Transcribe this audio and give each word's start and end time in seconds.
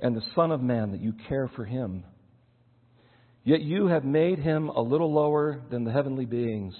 and 0.00 0.16
the 0.16 0.24
Son 0.34 0.50
of 0.50 0.62
Man 0.62 0.92
that 0.92 1.00
you 1.00 1.12
care 1.28 1.48
for 1.54 1.64
him? 1.64 2.04
Yet 3.44 3.62
you 3.62 3.86
have 3.86 4.04
made 4.04 4.38
him 4.38 4.68
a 4.68 4.80
little 4.80 5.12
lower 5.12 5.62
than 5.70 5.84
the 5.84 5.92
heavenly 5.92 6.26
beings 6.26 6.74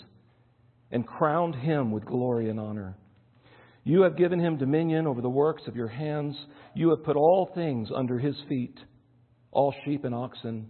and 0.90 1.06
crowned 1.06 1.54
him 1.54 1.90
with 1.90 2.04
glory 2.04 2.50
and 2.50 2.58
honor. 2.58 2.96
You 3.84 4.02
have 4.02 4.16
given 4.16 4.38
him 4.38 4.58
dominion 4.58 5.06
over 5.06 5.20
the 5.20 5.28
works 5.28 5.62
of 5.66 5.76
your 5.76 5.88
hands. 5.88 6.36
You 6.74 6.90
have 6.90 7.04
put 7.04 7.16
all 7.16 7.50
things 7.54 7.88
under 7.94 8.18
his 8.18 8.36
feet 8.48 8.78
all 9.50 9.74
sheep 9.84 10.04
and 10.04 10.14
oxen, 10.14 10.66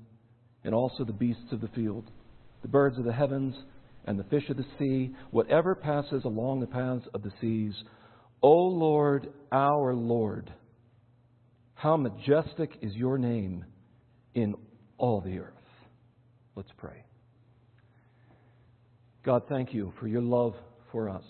and 0.64 0.74
also 0.74 1.04
the 1.04 1.12
beasts 1.12 1.52
of 1.52 1.60
the 1.60 1.68
field, 1.68 2.10
the 2.62 2.68
birds 2.68 2.98
of 2.98 3.04
the 3.04 3.12
heavens, 3.12 3.54
and 4.06 4.18
the 4.18 4.24
fish 4.24 4.48
of 4.48 4.56
the 4.56 4.64
sea, 4.78 5.14
whatever 5.30 5.74
passes 5.74 6.24
along 6.24 6.60
the 6.60 6.66
paths 6.66 7.06
of 7.12 7.22
the 7.22 7.32
seas. 7.40 7.74
O 8.42 8.50
Lord, 8.50 9.28
our 9.52 9.94
Lord, 9.94 10.52
how 11.78 11.96
majestic 11.96 12.76
is 12.82 12.92
your 12.96 13.18
name 13.18 13.64
in 14.34 14.56
all 14.98 15.20
the 15.20 15.38
earth. 15.38 15.52
Let's 16.56 16.72
pray. 16.76 17.04
God, 19.24 19.44
thank 19.48 19.72
you 19.72 19.92
for 20.00 20.08
your 20.08 20.20
love 20.20 20.54
for 20.90 21.08
us. 21.08 21.22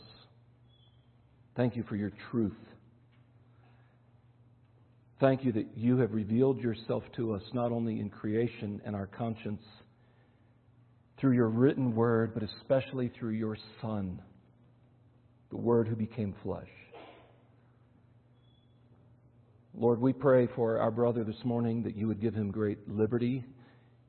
Thank 1.54 1.76
you 1.76 1.82
for 1.82 1.96
your 1.96 2.12
truth. 2.30 2.56
Thank 5.20 5.44
you 5.44 5.52
that 5.52 5.76
you 5.76 5.98
have 5.98 6.14
revealed 6.14 6.60
yourself 6.60 7.02
to 7.16 7.34
us 7.34 7.42
not 7.52 7.70
only 7.70 8.00
in 8.00 8.08
creation 8.08 8.80
and 8.86 8.96
our 8.96 9.06
conscience, 9.06 9.62
through 11.20 11.32
your 11.32 11.48
written 11.48 11.94
word, 11.94 12.32
but 12.32 12.42
especially 12.42 13.12
through 13.18 13.32
your 13.32 13.58
Son, 13.82 14.18
the 15.50 15.58
Word 15.58 15.88
who 15.88 15.96
became 15.96 16.34
flesh. 16.42 16.70
Lord, 19.80 20.00
we 20.00 20.12
pray 20.12 20.48
for 20.56 20.80
our 20.80 20.90
brother 20.90 21.22
this 21.22 21.44
morning 21.44 21.84
that 21.84 21.96
you 21.96 22.08
would 22.08 22.20
give 22.20 22.34
him 22.34 22.50
great 22.50 22.88
liberty 22.88 23.44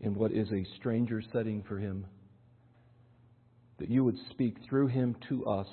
in 0.01 0.15
what 0.15 0.31
is 0.31 0.51
a 0.51 0.65
stranger 0.77 1.21
setting 1.31 1.61
for 1.61 1.77
him, 1.77 2.07
that 3.77 3.87
you 3.87 4.03
would 4.03 4.17
speak 4.31 4.55
through 4.67 4.87
him 4.87 5.15
to 5.29 5.45
us, 5.45 5.67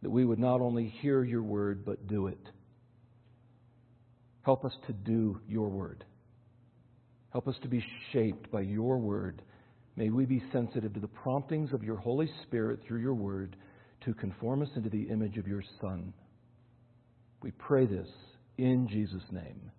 that 0.00 0.08
we 0.08 0.24
would 0.24 0.38
not 0.38 0.62
only 0.62 0.88
hear 1.02 1.22
your 1.22 1.42
word, 1.42 1.84
but 1.84 2.06
do 2.06 2.28
it. 2.28 2.40
Help 4.40 4.64
us 4.64 4.72
to 4.86 4.94
do 4.94 5.38
your 5.46 5.68
word. 5.68 6.02
Help 7.32 7.46
us 7.46 7.56
to 7.60 7.68
be 7.68 7.84
shaped 8.10 8.50
by 8.50 8.62
your 8.62 8.96
word. 8.96 9.42
May 9.96 10.08
we 10.08 10.24
be 10.24 10.42
sensitive 10.50 10.94
to 10.94 11.00
the 11.00 11.08
promptings 11.08 11.74
of 11.74 11.84
your 11.84 11.96
Holy 11.96 12.30
Spirit 12.44 12.80
through 12.88 13.02
your 13.02 13.12
word 13.12 13.56
to 14.06 14.14
conform 14.14 14.62
us 14.62 14.70
into 14.76 14.88
the 14.88 15.10
image 15.10 15.36
of 15.36 15.46
your 15.46 15.62
Son. 15.78 16.14
We 17.42 17.50
pray 17.50 17.84
this 17.84 18.08
in 18.60 18.86
Jesus' 18.88 19.22
name. 19.30 19.70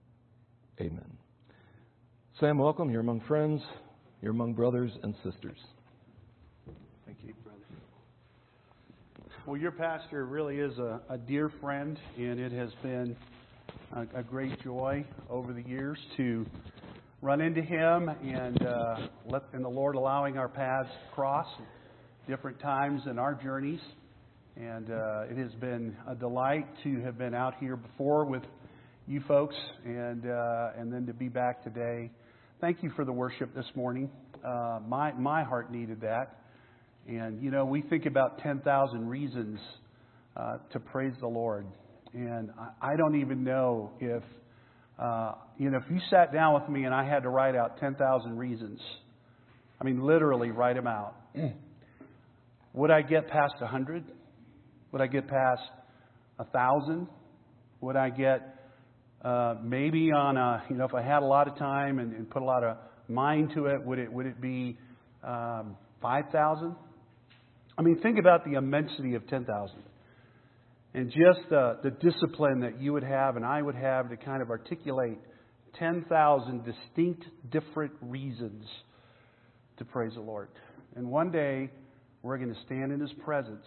Amen. 0.80 1.18
Sam, 2.40 2.58
welcome. 2.58 2.90
You're 2.90 3.02
among 3.02 3.22
friends, 3.22 3.62
you're 4.22 4.32
among 4.32 4.54
brothers 4.54 4.92
and 5.04 5.14
sisters. 5.24 5.60
Thank 7.06 7.20
you, 7.24 7.34
brother. 7.44 7.59
Well, 9.46 9.58
your 9.58 9.72
pastor 9.72 10.25
really 10.25 10.58
is 10.58 10.75
a, 10.80 11.02
a 11.09 11.18
dear 11.19 11.52
friend, 11.62 12.00
and 12.18 12.40
it 12.40 12.52
has 12.52 12.72
been 12.81 13.16
a, 13.94 14.19
a, 14.19 14.24
great 14.24 14.59
joy 14.64 15.06
over 15.30 15.53
the 15.53 15.62
years 15.62 16.00
to 16.18 16.46
run 17.22 17.42
into 17.42 17.62
him 17.62 18.09
and 18.09 18.66
uh, 18.66 19.08
let 19.28 19.44
and 19.53 19.63
the 19.63 19.69
Lord 19.69 19.96
allowing 19.96 20.40
our 20.40 20.50
paths 20.50 20.90
cross 21.13 21.48
different 22.28 22.59
times 22.59 23.02
in 23.06 23.19
our 23.19 23.36
journeys. 23.36 23.81
And 24.58 24.90
uh, 24.90 25.24
it 25.30 25.38
has 25.38 25.53
been 25.59 25.96
a 26.08 26.16
delight 26.16 26.66
to 26.84 27.00
have 27.02 27.18
been 27.18 27.36
out 27.36 27.53
here 27.59 27.75
before 27.75 28.25
with 28.25 28.44
you 29.12 29.22
folks, 29.28 29.56
and 29.84 30.26
uh, 30.26 30.70
and 30.78 30.92
then 30.92 31.06
to 31.06 31.14
be 31.14 31.28
back 31.28 31.66
today. 31.66 32.10
Thank 32.62 32.82
you 32.82 32.92
for 32.96 33.04
the 33.04 33.12
worship 33.12 33.54
this 33.54 33.66
morning. 33.76 34.10
Uh, 34.42 34.80
my 34.88 35.12
my 35.12 35.44
heart 35.44 35.70
needed 35.70 36.00
that, 36.00 36.40
and 37.10 37.44
you 37.44 37.52
know 37.52 37.66
we 37.66 37.82
think 37.82 38.06
about 38.06 38.40
ten 38.40 38.62
thousand 38.62 39.10
reasons 39.10 39.60
uh, 40.38 40.60
to 40.72 40.80
praise 40.80 41.12
the 41.20 41.28
Lord, 41.28 41.66
and 42.14 42.52
I, 42.58 42.94
I 42.94 42.96
don't 42.96 43.20
even 43.20 43.44
know 43.44 43.92
if 44.00 44.24
uh, 44.98 45.34
you 45.58 45.70
know 45.70 45.80
if 45.80 45.92
you 45.92 46.00
sat 46.10 46.32
down 46.32 46.54
with 46.54 46.70
me 46.70 46.86
and 46.86 46.96
I 46.96 47.04
had 47.04 47.24
to 47.24 47.30
write 47.30 47.56
out 47.56 47.82
ten 47.82 47.96
thousand 47.96 48.38
reasons. 48.38 48.80
I 49.82 49.84
mean, 49.84 50.02
literally 50.02 50.52
write 50.52 50.78
them 50.78 50.88
out. 50.88 51.16
Would 52.74 52.92
I 52.92 53.02
get 53.02 53.28
past 53.28 53.56
a 53.60 53.68
hundred? 53.68 54.06
Would 54.94 55.02
I 55.02 55.08
get 55.08 55.28
past 55.28 55.64
a 56.40 56.46
thousand? 56.46 57.08
Would 57.82 57.98
I 57.98 58.10
get 58.10 58.61
uh, 59.24 59.56
maybe 59.64 60.12
on 60.12 60.38
a, 60.38 60.64
you 60.70 60.76
know, 60.76 60.86
if 60.86 60.94
I 60.94 61.02
had 61.02 61.22
a 61.22 61.26
lot 61.26 61.48
of 61.48 61.58
time 61.58 62.00
and, 62.00 62.14
and 62.14 62.30
put 62.30 62.42
a 62.42 62.46
lot 62.46 62.64
of 62.64 62.78
mind 63.08 63.52
to 63.56 63.68
it, 63.68 63.84
would 63.86 64.00
it, 64.00 64.12
would 64.12 64.26
it 64.26 64.42
be 64.42 64.78
um, 65.24 65.78
5,000? 66.02 66.76
I 67.78 67.81
mean, 67.81 68.00
think 68.02 68.18
about 68.20 68.46
the 68.46 68.54
immensity 68.54 69.16
of 69.16 69.28
10,000 69.28 69.76
and 70.94 71.10
just 71.10 71.50
the, 71.50 71.78
the 71.84 71.92
discipline 71.92 72.62
that 72.62 72.81
you 72.81 72.94
would 72.94 73.04
have 73.04 73.36
and 73.36 73.46
I 73.46 73.62
would 73.62 73.76
have 73.76 74.10
to 74.10 74.18
kind 74.18 74.42
of 74.42 74.50
articulate 74.50 75.20
10,000 75.80 76.66
distinct, 76.66 77.26
different 77.50 77.94
reasons 78.02 78.66
to 79.78 79.86
praise 79.86 80.14
the 80.16 80.22
Lord. 80.22 80.50
And 80.96 81.10
one 81.10 81.31
day, 81.31 81.70
we're 82.24 82.38
going 82.38 82.54
to 82.54 82.62
stand 82.66 82.92
in 82.92 83.00
His 83.00 83.14
presence, 83.24 83.66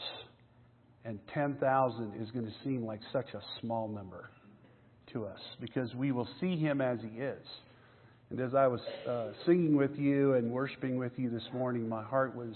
and 1.04 1.19
10,000 1.32 2.22
is 2.22 2.31
going 2.31 2.44
to 2.44 2.53
seem 2.62 2.84
like 2.84 3.00
such 3.12 3.34
a 3.34 3.41
small 3.60 3.88
number 3.88 4.31
to 5.14 5.25
us 5.25 5.41
because 5.60 5.94
we 5.94 6.12
will 6.12 6.28
see 6.41 6.56
him 6.56 6.80
as 6.80 6.98
he 7.00 7.20
is. 7.20 7.47
And 8.30 8.41
as 8.41 8.54
I 8.54 8.66
was 8.66 8.80
uh, 9.08 9.28
singing 9.47 9.76
with 9.76 9.97
you 9.97 10.34
and 10.34 10.50
worshiping 10.50 10.98
with 10.98 11.12
you 11.16 11.30
this 11.30 11.48
morning, 11.54 11.88
my 11.88 12.02
heart 12.02 12.36
was 12.36 12.54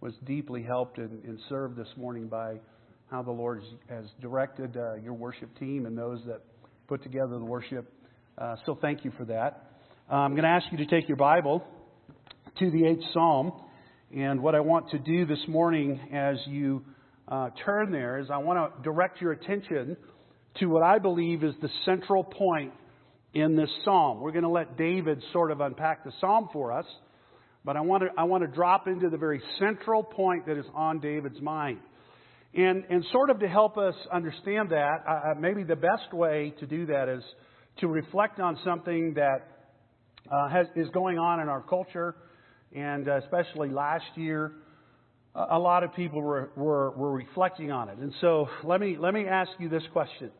was 0.00 0.12
deeply 0.26 0.62
helped 0.62 0.98
and, 0.98 1.24
and 1.24 1.38
served 1.48 1.76
this 1.76 1.88
morning 1.96 2.28
by 2.28 2.56
how 3.10 3.22
the 3.22 3.30
Lord 3.30 3.62
has 3.88 4.04
directed 4.20 4.76
uh, 4.76 4.94
your 4.96 5.14
worship 5.14 5.48
team 5.58 5.86
and 5.86 5.96
those 5.96 6.20
that 6.26 6.42
put 6.86 7.02
together 7.02 7.38
the 7.38 7.44
worship. 7.44 7.90
Uh, 8.36 8.56
so 8.66 8.78
thank 8.80 9.04
you 9.04 9.12
for 9.16 9.24
that. 9.24 9.70
Uh, 10.10 10.16
I'm 10.16 10.32
going 10.32 10.44
to 10.44 10.50
ask 10.50 10.66
you 10.70 10.78
to 10.78 10.86
take 10.86 11.08
your 11.08 11.16
Bible 11.16 11.64
to 12.58 12.70
the 12.70 12.86
eighth 12.86 13.04
Psalm, 13.14 13.52
and 14.14 14.42
what 14.42 14.54
I 14.54 14.60
want 14.60 14.90
to 14.90 14.98
do 14.98 15.24
this 15.24 15.42
morning 15.48 15.98
as 16.12 16.36
you 16.46 16.84
uh, 17.28 17.48
turn 17.64 17.90
there 17.90 18.18
is 18.18 18.28
I 18.30 18.38
want 18.38 18.76
to 18.76 18.82
direct 18.82 19.20
your 19.20 19.32
attention 19.32 19.96
to 20.60 20.66
what 20.66 20.82
I 20.82 20.98
believe 20.98 21.44
is 21.44 21.54
the 21.60 21.70
central 21.84 22.24
point 22.24 22.72
in 23.34 23.56
this 23.56 23.70
psalm. 23.84 24.20
We're 24.20 24.32
going 24.32 24.44
to 24.44 24.48
let 24.48 24.76
David 24.78 25.22
sort 25.32 25.50
of 25.50 25.60
unpack 25.60 26.04
the 26.04 26.12
psalm 26.20 26.48
for 26.52 26.72
us, 26.72 26.86
but 27.64 27.76
I 27.76 27.80
want 27.80 28.02
to, 28.02 28.08
I 28.16 28.24
want 28.24 28.42
to 28.42 28.48
drop 28.48 28.86
into 28.86 29.10
the 29.10 29.18
very 29.18 29.42
central 29.58 30.02
point 30.02 30.46
that 30.46 30.56
is 30.56 30.64
on 30.74 31.00
David's 31.00 31.40
mind. 31.40 31.78
And, 32.54 32.84
and 32.88 33.04
sort 33.12 33.28
of 33.28 33.40
to 33.40 33.48
help 33.48 33.76
us 33.76 33.94
understand 34.10 34.70
that, 34.70 35.04
uh, 35.06 35.34
maybe 35.38 35.64
the 35.64 35.76
best 35.76 36.12
way 36.12 36.54
to 36.60 36.66
do 36.66 36.86
that 36.86 37.08
is 37.08 37.22
to 37.80 37.88
reflect 37.88 38.40
on 38.40 38.58
something 38.64 39.14
that 39.14 39.66
uh, 40.32 40.48
has, 40.48 40.66
is 40.74 40.88
going 40.94 41.18
on 41.18 41.40
in 41.40 41.48
our 41.48 41.60
culture, 41.60 42.14
and 42.74 43.08
uh, 43.08 43.18
especially 43.18 43.68
last 43.68 44.06
year, 44.14 44.52
a 45.34 45.58
lot 45.58 45.84
of 45.84 45.94
people 45.94 46.22
were, 46.22 46.50
were, 46.56 46.92
were 46.92 47.12
reflecting 47.12 47.70
on 47.70 47.90
it. 47.90 47.98
And 47.98 48.14
so 48.22 48.48
let 48.64 48.80
me, 48.80 48.96
let 48.98 49.12
me 49.12 49.26
ask 49.26 49.50
you 49.58 49.68
this 49.68 49.82
question. 49.92 50.30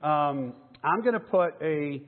Um, 0.00 0.52
I'm 0.84 1.00
going 1.02 1.14
to 1.14 1.20
put 1.20 1.54
a 1.60 2.00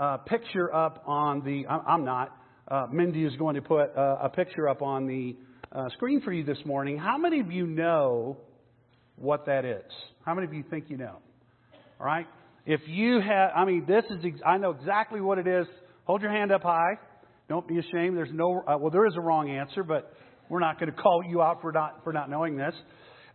uh, 0.00 0.16
picture 0.18 0.74
up 0.74 1.04
on 1.06 1.44
the. 1.44 1.66
I'm 1.68 2.04
not. 2.04 2.34
Uh, 2.66 2.86
Mindy 2.90 3.22
is 3.24 3.36
going 3.36 3.56
to 3.56 3.60
put 3.60 3.94
uh, 3.96 4.16
a 4.22 4.30
picture 4.30 4.66
up 4.66 4.80
on 4.80 5.06
the 5.06 5.36
uh, 5.70 5.90
screen 5.90 6.22
for 6.22 6.32
you 6.32 6.42
this 6.42 6.56
morning. 6.64 6.96
How 6.96 7.18
many 7.18 7.40
of 7.40 7.52
you 7.52 7.66
know 7.66 8.38
what 9.16 9.44
that 9.44 9.66
is? 9.66 9.84
How 10.24 10.34
many 10.34 10.46
of 10.46 10.54
you 10.54 10.64
think 10.70 10.86
you 10.88 10.96
know? 10.96 11.18
All 12.00 12.06
right. 12.06 12.26
If 12.64 12.80
you 12.86 13.20
have, 13.20 13.50
I 13.54 13.66
mean, 13.66 13.84
this 13.86 14.04
is. 14.08 14.24
I 14.46 14.56
know 14.56 14.70
exactly 14.70 15.20
what 15.20 15.36
it 15.36 15.46
is. 15.46 15.66
Hold 16.04 16.22
your 16.22 16.30
hand 16.30 16.50
up 16.50 16.62
high. 16.62 16.94
Don't 17.50 17.68
be 17.68 17.78
ashamed. 17.78 18.16
There's 18.16 18.32
no. 18.32 18.62
Uh, 18.66 18.78
well, 18.78 18.90
there 18.90 19.06
is 19.06 19.16
a 19.16 19.20
wrong 19.20 19.50
answer, 19.50 19.84
but 19.84 20.14
we're 20.48 20.60
not 20.60 20.80
going 20.80 20.90
to 20.90 20.96
call 20.96 21.22
you 21.28 21.42
out 21.42 21.60
for 21.60 21.72
not 21.72 22.00
for 22.04 22.14
not 22.14 22.30
knowing 22.30 22.56
this. 22.56 22.74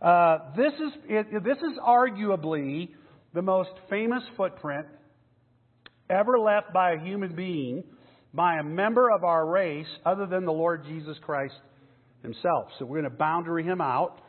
Uh, 0.02 0.38
this 0.56 0.72
is 0.72 0.92
it, 1.08 1.44
this 1.44 1.58
is 1.58 1.78
arguably 1.86 2.88
the 3.34 3.42
most 3.42 3.70
famous 3.88 4.22
footprint 4.36 4.86
ever 6.08 6.38
left 6.38 6.72
by 6.72 6.92
a 6.92 6.98
human 6.98 7.34
being 7.34 7.84
by 8.32 8.58
a 8.58 8.62
member 8.62 9.10
of 9.10 9.24
our 9.24 9.46
race 9.46 9.86
other 10.04 10.26
than 10.26 10.44
the 10.44 10.52
Lord 10.52 10.84
Jesus 10.84 11.16
Christ 11.22 11.54
himself. 12.22 12.68
So 12.78 12.84
we're 12.84 13.00
going 13.00 13.10
to 13.10 13.18
boundary 13.18 13.64
him 13.64 13.80
out, 13.80 14.20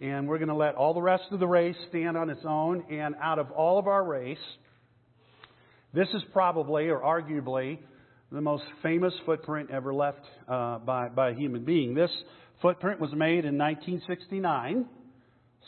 and 0.00 0.28
we're 0.28 0.38
going 0.38 0.48
to 0.48 0.54
let 0.54 0.74
all 0.74 0.94
the 0.94 1.02
rest 1.02 1.24
of 1.32 1.40
the 1.40 1.46
race 1.46 1.76
stand 1.88 2.16
on 2.16 2.30
its 2.30 2.42
own. 2.44 2.84
And 2.90 3.14
out 3.20 3.38
of 3.38 3.50
all 3.50 3.78
of 3.78 3.86
our 3.86 4.04
race, 4.04 4.38
this 5.92 6.08
is 6.14 6.22
probably 6.32 6.88
or 6.88 7.00
arguably 7.00 7.78
the 8.30 8.40
most 8.40 8.64
famous 8.82 9.14
footprint 9.24 9.70
ever 9.72 9.94
left 9.94 10.20
uh, 10.48 10.78
by, 10.78 11.08
by 11.08 11.30
a 11.30 11.34
human 11.34 11.64
being. 11.64 11.94
This 11.94 12.10
footprint 12.60 13.00
was 13.00 13.10
made 13.12 13.44
in 13.44 13.56
1969, 13.56 14.86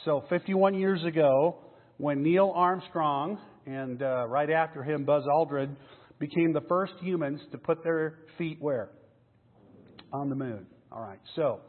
so 0.05 0.25
51 0.29 0.75
years 0.75 1.03
ago, 1.05 1.59
when 2.00 2.23
Neil 2.23 2.50
Armstrong 2.55 3.38
and 3.67 4.02
uh, 4.02 4.26
right 4.26 4.49
after 4.49 4.82
him 4.82 5.05
Buzz 5.05 5.25
Aldrin 5.25 5.76
became 6.19 6.55
the 6.55 6.62
first 6.62 6.94
humans 7.02 7.41
to 7.52 7.58
put 7.58 7.85
their 7.85 8.20
feet 8.38 8.56
where? 8.58 8.88
On 10.12 10.31
the 10.31 10.35
moon. 10.35 10.67
All 10.91 11.02
right, 11.02 11.20
so 11.37 11.61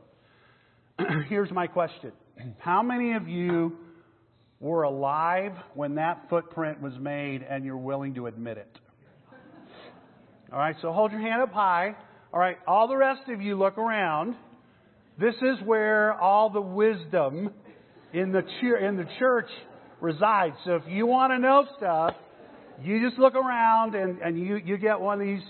here's 1.30 1.52
my 1.52 1.68
question 1.68 2.14
How 2.60 2.82
many 2.82 3.14
of 3.14 3.28
you 3.28 3.78
were 4.62 4.84
alive 4.84 5.52
when 5.74 5.96
that 5.96 6.28
footprint 6.30 6.82
was 6.82 6.94
made 6.98 7.44
and 7.44 7.66
you're 7.66 7.78
willing 7.78 8.14
to 8.16 8.28
admit 8.28 8.58
it? 8.58 8.80
All 10.52 10.60
right, 10.60 10.76
so 10.82 10.94
hold 10.94 11.12
your 11.12 11.22
hand 11.22 11.42
up 11.42 11.52
high. 11.52 11.96
All 12.34 12.40
right, 12.40 12.56
all 12.66 12.88
the 12.88 12.98
rest 12.98 13.28
of 13.28 13.42
you 13.42 13.58
look 13.58 13.78
around. 13.78 14.36
This 15.20 15.36
is 15.36 15.58
where 15.66 16.14
all 16.14 16.50
the 16.50 16.62
wisdom 16.62 17.52
in 18.14 18.32
the, 18.32 18.44
in 18.82 18.96
the 18.96 19.06
church 19.20 19.50
resides. 20.02 20.56
So 20.66 20.76
if 20.76 20.84
you 20.88 21.06
want 21.06 21.32
to 21.32 21.40
know 21.40 21.66
stuff, 21.78 22.16
you 22.84 23.08
just 23.08 23.20
look 23.20 23.36
around 23.36 23.96
and, 23.96 24.20
and 24.20 24.38
you, 24.38 24.58
you 24.58 24.78
get 24.78 25.00
one 25.00 25.22
of 25.22 25.28
these 25.28 25.44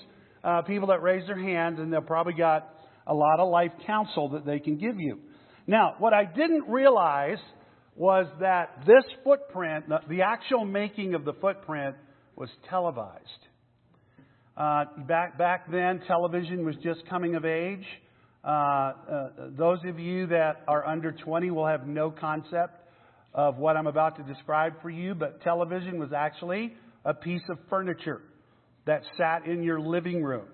uh, 0.44 0.62
people 0.64 0.90
that 0.90 1.02
raise 1.02 1.26
their 1.28 1.40
hands, 1.40 1.80
and 1.80 1.92
they'll 1.92 2.02
probably 2.02 2.34
got 2.34 2.68
a 3.08 3.14
lot 3.14 3.40
of 3.40 3.50
life 3.50 3.72
counsel 3.86 4.30
that 4.30 4.46
they 4.46 4.60
can 4.60 4.78
give 4.78 5.00
you. 5.00 5.20
Now, 5.68 5.96
what 6.00 6.14
I 6.14 6.26
didn't 6.26 6.68
realize 6.68 7.38
was 7.96 8.26
that 8.40 8.84
this 8.86 9.04
footprint, 9.24 9.86
the 10.10 10.22
actual 10.24 10.66
making 10.66 11.14
of 11.14 11.26
the 11.26 11.34
footprint, 11.34 11.96
was 12.36 12.50
televised. 12.70 13.22
Uh, 14.58 14.86
back 15.08 15.38
back 15.38 15.72
then, 15.72 16.02
television 16.08 16.66
was 16.66 16.76
just 16.84 17.08
coming 17.10 17.36
of 17.36 17.46
age. 17.46 17.86
Uh, 18.44 18.48
uh, 18.50 18.94
those 19.58 19.80
of 19.86 20.00
you 20.00 20.28
that 20.28 20.64
are 20.68 20.86
under 20.88 21.12
20 21.12 21.52
will 21.52 21.68
have 21.68 21.88
no 21.88 22.10
concept 22.10 22.81
of 23.34 23.58
what 23.58 23.78
I'm 23.78 23.88
about 23.88 24.18
to 24.18 24.24
describe 24.24 24.82
for 24.82 24.90
you, 24.90 25.16
but 25.16 25.42
television 25.42 26.00
was 26.00 26.12
actually 26.14 26.74
a 27.06 27.14
piece 27.14 27.42
of 27.50 27.58
furniture 27.70 28.22
that 28.86 29.04
sat 29.18 29.46
in 29.46 29.64
your 29.64 29.80
living 29.80 30.24
room. 30.24 30.46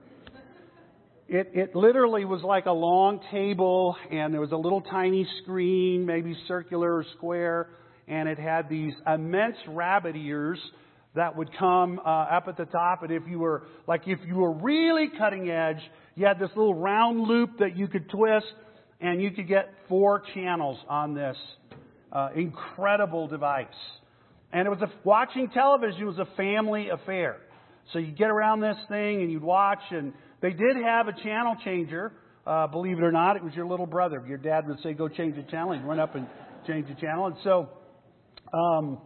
It, 1.30 1.52
it 1.54 1.76
literally 1.76 2.24
was 2.24 2.42
like 2.44 2.68
a 2.68 2.72
long 2.72 3.20
table, 3.32 3.98
and 4.12 4.34
there 4.34 4.40
was 4.40 4.54
a 4.54 4.58
little 4.58 4.82
tiny 4.82 5.28
screen, 5.42 6.06
maybe 6.06 6.36
circular 6.48 6.96
or 6.96 7.06
square, 7.18 7.70
and 8.08 8.30
it 8.30 8.40
had 8.40 8.70
these 8.70 8.94
immense 9.06 9.58
rabbit 9.68 10.16
ears 10.16 10.60
that 11.16 11.36
would 11.36 11.50
come 11.58 12.00
uh, 12.00 12.08
up 12.08 12.48
at 12.48 12.56
the 12.56 12.66
top. 12.66 13.04
And 13.04 13.12
if 13.12 13.24
you 13.28 13.40
were, 13.40 13.64
like, 13.88 14.04
if 14.06 14.20
you 14.26 14.36
were 14.36 14.54
really 14.54 15.10
cutting 15.18 15.50
edge, 15.50 15.82
you 16.16 16.26
had 16.26 16.40
this 16.40 16.50
little 16.56 16.76
round 16.76 17.20
loop 17.20 17.58
that 17.60 17.76
you 17.76 17.88
could 17.88 18.10
twist, 18.10 18.46
and 19.02 19.22
you 19.22 19.32
could 19.32 19.48
get 19.48 19.74
four 19.90 20.24
channels 20.34 20.78
on 20.88 21.14
this 21.14 21.36
uh, 22.12 22.30
incredible 22.36 23.28
device. 23.28 23.68
And 24.52 24.66
it 24.66 24.70
was 24.70 24.82
a, 24.82 24.92
watching 25.04 25.50
television 25.50 26.06
was 26.06 26.18
a 26.20 26.28
family 26.38 26.90
affair. 26.90 27.38
So 27.94 28.00
you'd 28.00 28.18
get 28.18 28.30
around 28.30 28.62
this 28.62 28.78
thing 28.90 29.22
and 29.22 29.32
you'd 29.32 29.44
watch, 29.44 29.82
and 29.92 30.14
they 30.42 30.52
did 30.52 30.78
have 30.84 31.08
a 31.08 31.14
channel 31.24 31.56
changer. 31.64 32.12
Uh, 32.46 32.68
believe 32.68 32.98
it 32.98 33.04
or 33.04 33.12
not, 33.12 33.36
it 33.36 33.44
was 33.44 33.54
your 33.54 33.66
little 33.66 33.86
brother. 33.86 34.24
Your 34.28 34.38
dad 34.38 34.68
would 34.68 34.80
say, 34.82 34.94
"Go 34.94 35.08
change 35.08 35.36
the 35.36 35.44
channel." 35.44 35.74
He'd 35.74 35.84
run 35.84 36.00
up 36.00 36.16
and 36.16 36.28
change 36.66 36.88
the 36.88 36.96
channel. 36.96 37.28
And 37.28 37.36
so, 37.44 37.70
um, 38.54 39.02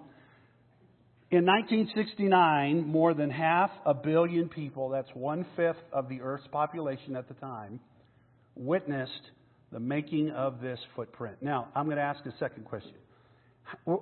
in 1.32 1.46
1969, 1.46 2.88
more 2.88 3.14
than 3.14 3.30
half 3.32 3.72
a 3.86 3.94
billion 3.94 4.50
people—that's 4.50 5.10
one 5.16 5.46
fifth 5.56 5.82
of 5.92 6.10
the 6.10 6.22
Earth's 6.22 6.48
population 6.52 7.16
at 7.16 7.28
the 7.28 7.34
time—witnessed 7.36 9.32
the 9.72 9.80
making 9.80 10.32
of 10.32 10.62
this 10.62 10.80
footprint. 10.96 11.38
Now, 11.42 11.70
I'm 11.76 11.86
going 11.86 11.98
to 11.98 12.04
ask 12.04 12.26
a 12.26 12.34
second 12.40 12.66
question. 12.66 12.94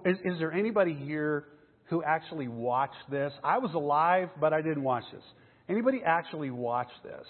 Is, 0.06 0.18
is, 0.25 0.39
there 0.39 0.51
anybody 0.51 0.94
here 0.94 1.45
who 1.86 2.04
actually 2.04 2.48
watched 2.48 3.10
this? 3.10 3.31
I 3.44 3.60
was 3.60 3.74
alive, 3.74 4.30
but 4.39 4.54
I 4.54 4.62
didn't 4.62 4.83
watch 4.83 5.04
this. 5.13 5.24
Anybody 5.68 6.01
actually 6.04 6.50
watch 6.50 6.89
this? 7.04 7.25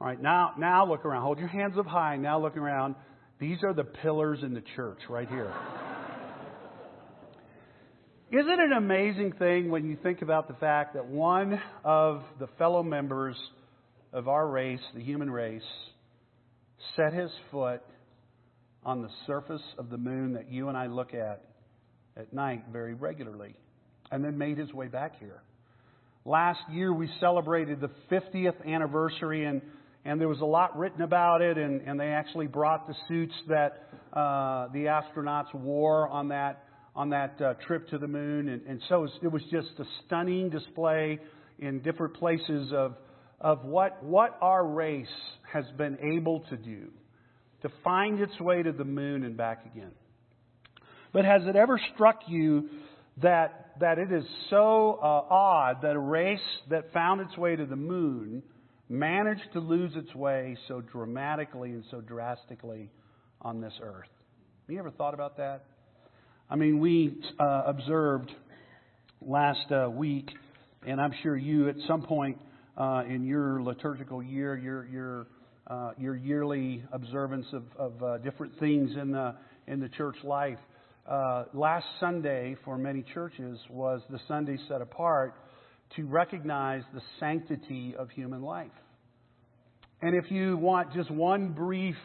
All 0.00 0.06
right, 0.06 0.20
now, 0.20 0.52
now 0.58 0.88
look 0.88 1.04
around. 1.04 1.22
Hold 1.22 1.38
your 1.38 1.48
hands 1.48 1.74
up 1.76 1.86
high. 1.86 2.16
Now 2.16 2.40
look 2.40 2.56
around. 2.56 2.94
These 3.40 3.64
are 3.64 3.74
the 3.74 3.84
pillars 3.84 4.40
in 4.42 4.54
the 4.54 4.62
church 4.76 4.98
right 5.08 5.28
here. 5.28 5.52
Isn't 8.30 8.48
it 8.48 8.60
an 8.60 8.72
amazing 8.72 9.32
thing 9.32 9.70
when 9.70 9.84
you 9.84 9.98
think 10.00 10.22
about 10.22 10.46
the 10.46 10.54
fact 10.54 10.94
that 10.94 11.04
one 11.04 11.60
of 11.82 12.22
the 12.38 12.46
fellow 12.58 12.84
members 12.84 13.36
of 14.12 14.28
our 14.28 14.46
race, 14.46 14.80
the 14.94 15.02
human 15.02 15.28
race, 15.28 15.62
set 16.96 17.12
his 17.12 17.30
foot 17.50 17.82
on 18.84 19.02
the 19.02 19.08
surface 19.26 19.62
of 19.78 19.90
the 19.90 19.98
moon 19.98 20.32
that 20.32 20.50
you 20.50 20.68
and 20.68 20.76
I 20.76 20.86
look 20.86 21.14
at 21.14 21.44
at 22.16 22.32
night 22.32 22.64
very 22.72 22.94
regularly, 22.94 23.54
and 24.10 24.24
then 24.24 24.36
made 24.36 24.58
his 24.58 24.72
way 24.72 24.88
back 24.88 25.18
here. 25.20 25.42
Last 26.24 26.60
year 26.70 26.92
we 26.92 27.08
celebrated 27.20 27.80
the 27.80 27.90
50th 28.10 28.66
anniversary, 28.66 29.44
and, 29.44 29.62
and 30.04 30.20
there 30.20 30.28
was 30.28 30.40
a 30.40 30.46
lot 30.46 30.76
written 30.76 31.02
about 31.02 31.40
it, 31.40 31.56
and, 31.56 31.80
and 31.82 31.98
they 31.98 32.08
actually 32.08 32.46
brought 32.46 32.86
the 32.86 32.94
suits 33.08 33.34
that 33.48 33.88
uh, 34.12 34.68
the 34.72 34.86
astronauts 34.86 35.54
wore 35.54 36.08
on 36.08 36.28
that 36.28 36.64
on 36.96 37.10
that 37.10 37.40
uh, 37.40 37.54
trip 37.66 37.88
to 37.88 37.98
the 37.98 38.08
moon, 38.08 38.48
and, 38.48 38.62
and 38.66 38.82
so 38.88 38.96
it 38.96 39.00
was, 39.02 39.18
it 39.22 39.32
was 39.32 39.42
just 39.50 39.68
a 39.78 39.84
stunning 40.04 40.50
display 40.50 41.20
in 41.60 41.80
different 41.80 42.14
places 42.14 42.72
of 42.72 42.96
of 43.40 43.64
what, 43.64 44.02
what 44.02 44.36
our 44.40 44.64
race 44.66 45.06
has 45.52 45.64
been 45.76 45.98
able 46.16 46.40
to 46.50 46.56
do 46.56 46.88
to 47.62 47.70
find 47.82 48.20
its 48.20 48.38
way 48.40 48.62
to 48.62 48.72
the 48.72 48.84
moon 48.84 49.24
and 49.24 49.36
back 49.36 49.64
again. 49.66 49.92
But 51.12 51.24
has 51.24 51.42
it 51.46 51.56
ever 51.56 51.80
struck 51.94 52.20
you 52.28 52.68
that, 53.22 53.72
that 53.80 53.98
it 53.98 54.12
is 54.12 54.24
so 54.48 54.98
uh, 55.02 55.06
odd 55.06 55.82
that 55.82 55.96
a 55.96 56.00
race 56.00 56.38
that 56.70 56.92
found 56.92 57.20
its 57.20 57.36
way 57.36 57.56
to 57.56 57.66
the 57.66 57.76
moon 57.76 58.42
managed 58.88 59.52
to 59.52 59.60
lose 59.60 59.92
its 59.94 60.14
way 60.14 60.56
so 60.68 60.80
dramatically 60.80 61.70
and 61.70 61.84
so 61.90 62.00
drastically 62.00 62.90
on 63.42 63.60
this 63.60 63.72
earth? 63.82 64.08
Have 64.66 64.74
you 64.74 64.78
ever 64.78 64.90
thought 64.90 65.14
about 65.14 65.36
that? 65.38 65.64
I 66.48 66.56
mean, 66.56 66.80
we 66.80 67.20
uh, 67.38 67.62
observed 67.66 68.30
last 69.20 69.70
uh, 69.70 69.88
week, 69.90 70.30
and 70.86 71.00
I'm 71.00 71.12
sure 71.22 71.36
you 71.36 71.68
at 71.68 71.76
some 71.86 72.02
point 72.02 72.38
uh, 72.76 73.02
in 73.08 73.24
your 73.24 73.62
liturgical 73.62 74.22
year, 74.22 74.56
your 74.56 74.86
your 74.86 75.26
uh, 75.66 75.92
your 75.98 76.16
yearly 76.16 76.82
observance 76.92 77.46
of, 77.52 77.62
of 77.78 78.02
uh, 78.02 78.18
different 78.18 78.58
things 78.58 78.90
in 79.00 79.12
the 79.12 79.34
in 79.66 79.80
the 79.80 79.88
church 79.88 80.16
life. 80.24 80.58
Uh, 81.08 81.44
last 81.54 81.86
Sunday 81.98 82.56
for 82.64 82.76
many 82.76 83.04
churches 83.14 83.58
was 83.70 84.00
the 84.10 84.18
Sunday 84.28 84.58
set 84.68 84.80
apart 84.80 85.34
to 85.96 86.06
recognize 86.06 86.82
the 86.94 87.00
sanctity 87.18 87.94
of 87.98 88.10
human 88.10 88.42
life. 88.42 88.70
And 90.02 90.14
if 90.14 90.30
you 90.30 90.56
want 90.56 90.92
just 90.92 91.10
one 91.10 91.52
brief 91.52 91.96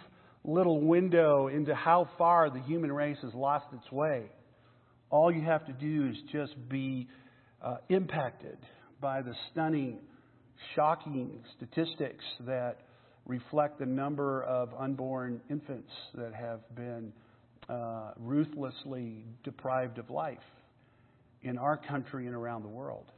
little 0.43 0.81
window 0.81 1.48
into 1.48 1.74
how 1.74 2.10
far 2.17 2.50
the 2.50 2.60
human 2.62 2.91
race 2.91 3.17
has 3.22 3.34
lost 3.34 3.65
its 3.74 3.91
way, 3.91 4.25
all 5.10 5.31
you 5.31 5.41
have 5.41 5.65
to 5.65 5.74
do 5.74 6.10
is 6.10 6.17
just 6.31 6.53
be 6.67 7.07
uh, 7.63 7.77
impacted 7.89 8.57
by 9.00 9.22
the 9.22 9.34
stunning 9.51 10.00
shocking 10.75 11.43
statistics 11.57 12.24
that 12.41 12.81
reflect 13.25 13.79
the 13.79 13.85
number 13.85 14.43
of 14.43 14.69
unborn 14.77 15.41
infants 15.50 15.91
that 16.13 16.33
have 16.33 16.59
been 16.75 17.12
uh, 17.69 18.12
ruthlessly 18.17 19.25
deprived 19.43 19.97
of 19.97 20.09
life 20.09 20.38
in 21.41 21.57
our 21.57 21.77
country 21.77 22.27
and 22.27 22.35
around 22.35 22.63
the 22.63 22.69
world. 22.69 23.12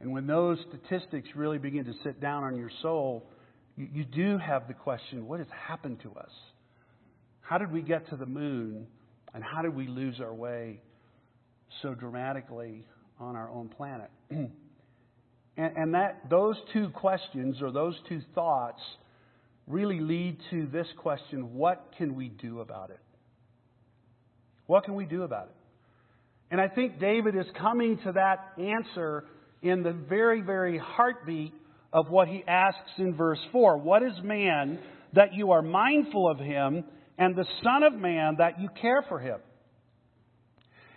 And 0.00 0.12
when 0.12 0.26
those 0.26 0.58
statistics 0.68 1.28
really 1.34 1.58
begin 1.58 1.84
to 1.84 1.94
sit 2.04 2.20
down 2.20 2.44
on 2.44 2.56
your 2.56 2.70
soul, 2.82 3.28
you, 3.76 3.88
you 3.92 4.04
do 4.04 4.38
have 4.38 4.68
the 4.68 4.74
question 4.74 5.26
what 5.26 5.40
has 5.40 5.48
happened 5.68 6.00
to 6.02 6.12
us? 6.12 6.30
How 7.40 7.58
did 7.58 7.72
we 7.72 7.82
get 7.82 8.08
to 8.10 8.16
the 8.16 8.26
moon? 8.26 8.86
And 9.34 9.44
how 9.44 9.62
did 9.62 9.74
we 9.74 9.86
lose 9.86 10.20
our 10.20 10.32
way 10.32 10.80
so 11.82 11.94
dramatically 11.94 12.86
on 13.20 13.36
our 13.36 13.50
own 13.50 13.68
planet? 13.68 14.10
And, 15.58 15.76
and 15.76 15.94
that, 15.94 16.30
those 16.30 16.56
two 16.72 16.88
questions 16.90 17.60
or 17.60 17.70
those 17.72 17.96
two 18.08 18.22
thoughts 18.34 18.80
really 19.66 20.00
lead 20.00 20.38
to 20.50 20.66
this 20.72 20.86
question 20.96 21.54
what 21.54 21.92
can 21.98 22.14
we 22.14 22.28
do 22.28 22.60
about 22.60 22.90
it? 22.90 23.00
What 24.66 24.84
can 24.84 24.94
we 24.94 25.04
do 25.04 25.24
about 25.24 25.48
it? 25.48 25.54
And 26.50 26.60
I 26.60 26.68
think 26.68 26.98
David 26.98 27.36
is 27.36 27.44
coming 27.60 27.98
to 28.04 28.12
that 28.12 28.52
answer 28.58 29.24
in 29.60 29.82
the 29.82 29.92
very, 29.92 30.40
very 30.40 30.78
heartbeat 30.78 31.52
of 31.92 32.08
what 32.08 32.28
he 32.28 32.44
asks 32.46 32.90
in 32.96 33.14
verse 33.14 33.40
4. 33.52 33.78
What 33.78 34.02
is 34.02 34.12
man 34.22 34.78
that 35.14 35.34
you 35.34 35.50
are 35.52 35.62
mindful 35.62 36.30
of 36.30 36.38
him, 36.38 36.84
and 37.18 37.34
the 37.34 37.46
Son 37.62 37.82
of 37.82 37.94
Man 37.94 38.36
that 38.38 38.60
you 38.60 38.68
care 38.80 39.04
for 39.08 39.18
him? 39.18 39.40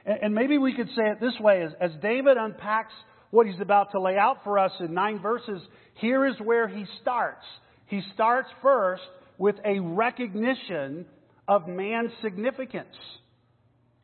And 0.05 0.33
maybe 0.33 0.57
we 0.57 0.73
could 0.73 0.87
say 0.89 1.09
it 1.11 1.19
this 1.19 1.37
way 1.39 1.63
as, 1.63 1.71
as 1.79 1.91
David 2.01 2.37
unpacks 2.37 2.93
what 3.31 3.47
he's 3.47 3.59
about 3.59 3.91
to 3.91 3.99
lay 3.99 4.17
out 4.17 4.43
for 4.43 4.59
us 4.59 4.71
in 4.79 4.93
nine 4.93 5.19
verses, 5.21 5.61
here 5.95 6.25
is 6.25 6.35
where 6.43 6.67
he 6.67 6.85
starts. 7.01 7.45
He 7.87 8.01
starts 8.13 8.49
first 8.61 9.03
with 9.37 9.55
a 9.65 9.79
recognition 9.79 11.05
of 11.47 11.67
man's 11.67 12.11
significance. 12.21 12.95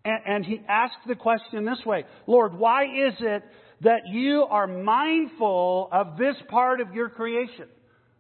And, 0.03 0.19
and 0.25 0.45
he 0.45 0.61
asks 0.67 0.97
the 1.07 1.15
question 1.15 1.65
this 1.65 1.85
way 1.85 2.05
Lord, 2.25 2.57
why 2.57 2.85
is 2.85 3.13
it 3.19 3.43
that 3.81 4.01
you 4.09 4.45
are 4.49 4.67
mindful 4.67 5.89
of 5.91 6.17
this 6.17 6.35
part 6.49 6.81
of 6.81 6.93
your 6.93 7.09
creation? 7.09 7.67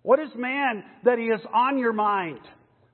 What 0.03 0.19
is 0.19 0.29
man 0.35 0.83
that 1.03 1.17
he 1.17 1.25
is 1.25 1.41
on 1.53 1.79
your 1.79 1.93
mind? 1.93 2.39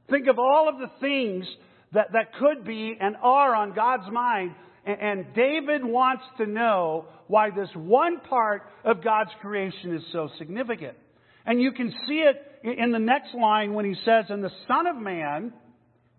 Think 0.10 0.28
of 0.28 0.40
all 0.40 0.70
of 0.70 0.80
the 0.80 0.90
things 1.00 1.46
that, 1.94 2.14
that 2.14 2.34
could 2.40 2.66
be 2.66 2.98
and 3.00 3.16
are 3.22 3.56
on 3.56 3.74
God's 3.74 4.12
mind. 4.12 4.56
And, 4.86 5.34
David 5.34 5.84
wants 5.84 6.24
to 6.38 6.46
know 6.46 7.06
why 7.28 7.50
this 7.52 7.70
one 7.74 8.20
part 8.20 8.64
of 8.84 9.04
God's 9.04 9.32
creation 9.42 9.96
is 9.96 10.04
so 10.12 10.30
significant. 10.38 10.98
And 11.46 11.62
you 11.62 11.72
can 11.72 11.94
see 12.08 12.22
it 12.22 12.36
in 12.64 12.92
the 12.92 13.00
next 13.00 13.34
line 13.34 13.74
when 13.74 13.86
he 13.86 13.96
says, 14.06 14.26
And 14.30 14.44
the 14.44 14.52
Son 14.68 14.88
of 14.88 14.98
Man, 14.98 15.54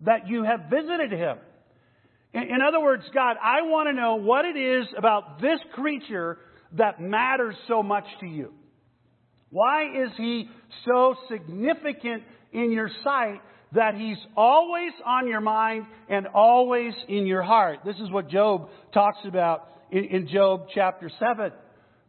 that 0.01 0.27
you 0.27 0.43
have 0.43 0.61
visited 0.69 1.11
him. 1.11 1.37
In 2.33 2.57
other 2.67 2.81
words, 2.81 3.03
God, 3.13 3.37
I 3.41 3.61
want 3.61 3.87
to 3.87 3.93
know 3.93 4.15
what 4.15 4.45
it 4.45 4.57
is 4.57 4.85
about 4.97 5.39
this 5.39 5.59
creature 5.73 6.37
that 6.73 6.99
matters 6.99 7.55
so 7.67 7.81
much 7.81 8.03
to 8.19 8.25
you. 8.25 8.51
Why 9.51 9.85
is 9.85 10.09
he 10.17 10.49
so 10.85 11.15
significant 11.31 12.23
in 12.51 12.71
your 12.71 12.89
sight 13.03 13.39
that 13.75 13.95
he's 13.95 14.17
always 14.35 14.91
on 15.05 15.27
your 15.27 15.41
mind 15.41 15.85
and 16.09 16.27
always 16.27 16.93
in 17.07 17.25
your 17.27 17.43
heart? 17.43 17.79
This 17.85 17.97
is 17.97 18.09
what 18.11 18.29
Job 18.29 18.69
talks 18.93 19.19
about 19.25 19.67
in, 19.91 20.27
Job 20.27 20.67
chapter 20.73 21.09
7 21.19 21.51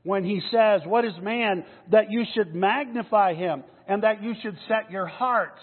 when 0.02 0.24
he 0.24 0.40
says, 0.50 0.80
What 0.86 1.04
is 1.04 1.12
man 1.20 1.64
that 1.90 2.10
you 2.10 2.24
should 2.34 2.54
magnify 2.54 3.34
him 3.34 3.64
and 3.86 4.02
that 4.02 4.22
you 4.22 4.34
should 4.42 4.56
set 4.68 4.90
your 4.90 5.06
heart 5.06 5.58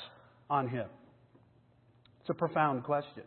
on 0.50 0.67
him? 0.67 0.88
It's 2.22 2.29
a 2.29 2.33
profound 2.33 2.83
question. 2.83 3.24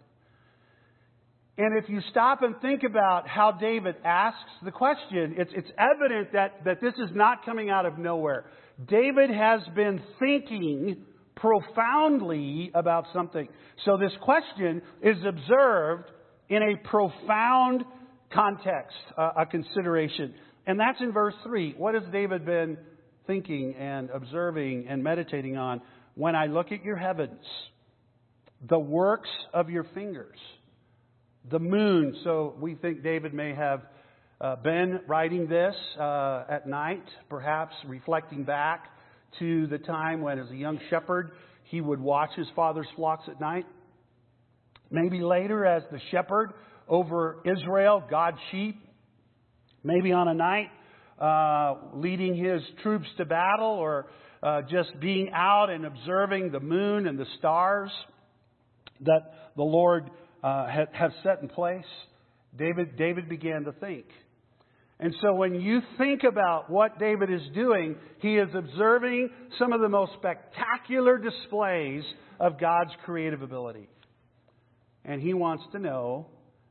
And 1.58 1.82
if 1.82 1.88
you 1.88 2.00
stop 2.10 2.42
and 2.42 2.54
think 2.60 2.82
about 2.82 3.26
how 3.26 3.52
David 3.52 3.96
asks 4.04 4.50
the 4.62 4.70
question, 4.70 5.36
it's, 5.38 5.50
it's 5.54 5.70
evident 5.78 6.34
that, 6.34 6.64
that 6.66 6.82
this 6.82 6.92
is 6.94 7.10
not 7.14 7.46
coming 7.46 7.70
out 7.70 7.86
of 7.86 7.96
nowhere. 7.96 8.44
David 8.86 9.30
has 9.30 9.60
been 9.74 10.02
thinking 10.18 11.06
profoundly 11.36 12.70
about 12.74 13.04
something. 13.12 13.48
So 13.84 13.96
this 13.96 14.12
question 14.22 14.82
is 15.02 15.16
observed 15.26 16.10
in 16.48 16.62
a 16.62 16.88
profound 16.88 17.84
context, 18.32 18.96
uh, 19.16 19.32
a 19.38 19.46
consideration. 19.46 20.34
And 20.66 20.80
that's 20.80 21.00
in 21.00 21.12
verse 21.12 21.34
3. 21.44 21.74
What 21.76 21.94
has 21.94 22.02
David 22.10 22.44
been 22.44 22.78
thinking 23.26 23.74
and 23.74 24.10
observing 24.10 24.86
and 24.88 25.02
meditating 25.02 25.56
on? 25.56 25.82
When 26.14 26.34
I 26.34 26.46
look 26.46 26.72
at 26.72 26.82
your 26.82 26.96
heavens, 26.96 27.44
the 28.68 28.78
works 28.78 29.28
of 29.52 29.68
your 29.68 29.84
fingers, 29.94 30.38
the 31.50 31.58
moon. 31.58 32.16
So 32.24 32.54
we 32.58 32.74
think 32.74 33.02
David 33.02 33.34
may 33.34 33.54
have 33.54 33.82
uh, 34.40 34.56
been 34.56 35.00
writing 35.06 35.48
this 35.48 35.74
uh, 36.00 36.44
at 36.48 36.66
night, 36.66 37.04
perhaps 37.28 37.74
reflecting 37.86 38.44
back 38.44 38.88
to 39.38 39.66
the 39.66 39.78
time 39.78 40.20
when, 40.22 40.38
as 40.38 40.50
a 40.50 40.56
young 40.56 40.78
shepherd, 40.90 41.32
he 41.64 41.80
would 41.80 42.00
watch 42.00 42.30
his 42.36 42.46
father's 42.54 42.86
flocks 42.96 43.24
at 43.28 43.40
night. 43.40 43.66
Maybe 44.90 45.20
later, 45.20 45.66
as 45.66 45.82
the 45.90 46.00
shepherd 46.10 46.52
over 46.88 47.38
Israel, 47.44 48.02
God's 48.08 48.38
sheep. 48.50 48.80
Maybe 49.82 50.12
on 50.12 50.28
a 50.28 50.34
night, 50.34 50.70
uh, 51.20 51.98
leading 51.98 52.36
his 52.36 52.60
troops 52.82 53.06
to 53.18 53.24
battle, 53.24 53.66
or 53.66 54.06
uh, 54.42 54.62
just 54.62 54.98
being 55.00 55.30
out 55.32 55.70
and 55.70 55.84
observing 55.86 56.50
the 56.50 56.60
moon 56.60 57.06
and 57.06 57.18
the 57.18 57.26
stars 57.38 57.90
that 59.00 59.52
the 59.56 59.62
Lord 59.62 60.10
uh, 60.42 60.66
have 60.92 61.12
set 61.22 61.42
in 61.42 61.48
place, 61.48 61.84
David, 62.56 62.96
David 62.96 63.28
began 63.28 63.64
to 63.64 63.72
think. 63.72 64.06
And 64.98 65.14
so 65.20 65.34
when 65.34 65.60
you 65.60 65.80
think 65.98 66.22
about 66.24 66.70
what 66.70 66.98
David 66.98 67.30
is 67.30 67.42
doing, 67.54 67.96
he 68.20 68.36
is 68.36 68.48
observing 68.54 69.28
some 69.58 69.72
of 69.72 69.80
the 69.80 69.88
most 69.88 70.12
spectacular 70.14 71.18
displays 71.18 72.02
of 72.40 72.58
God's 72.58 72.92
creative 73.04 73.42
ability. 73.42 73.88
And 75.04 75.20
he 75.20 75.34
wants 75.34 75.64
to 75.72 75.78
know, 75.78 76.26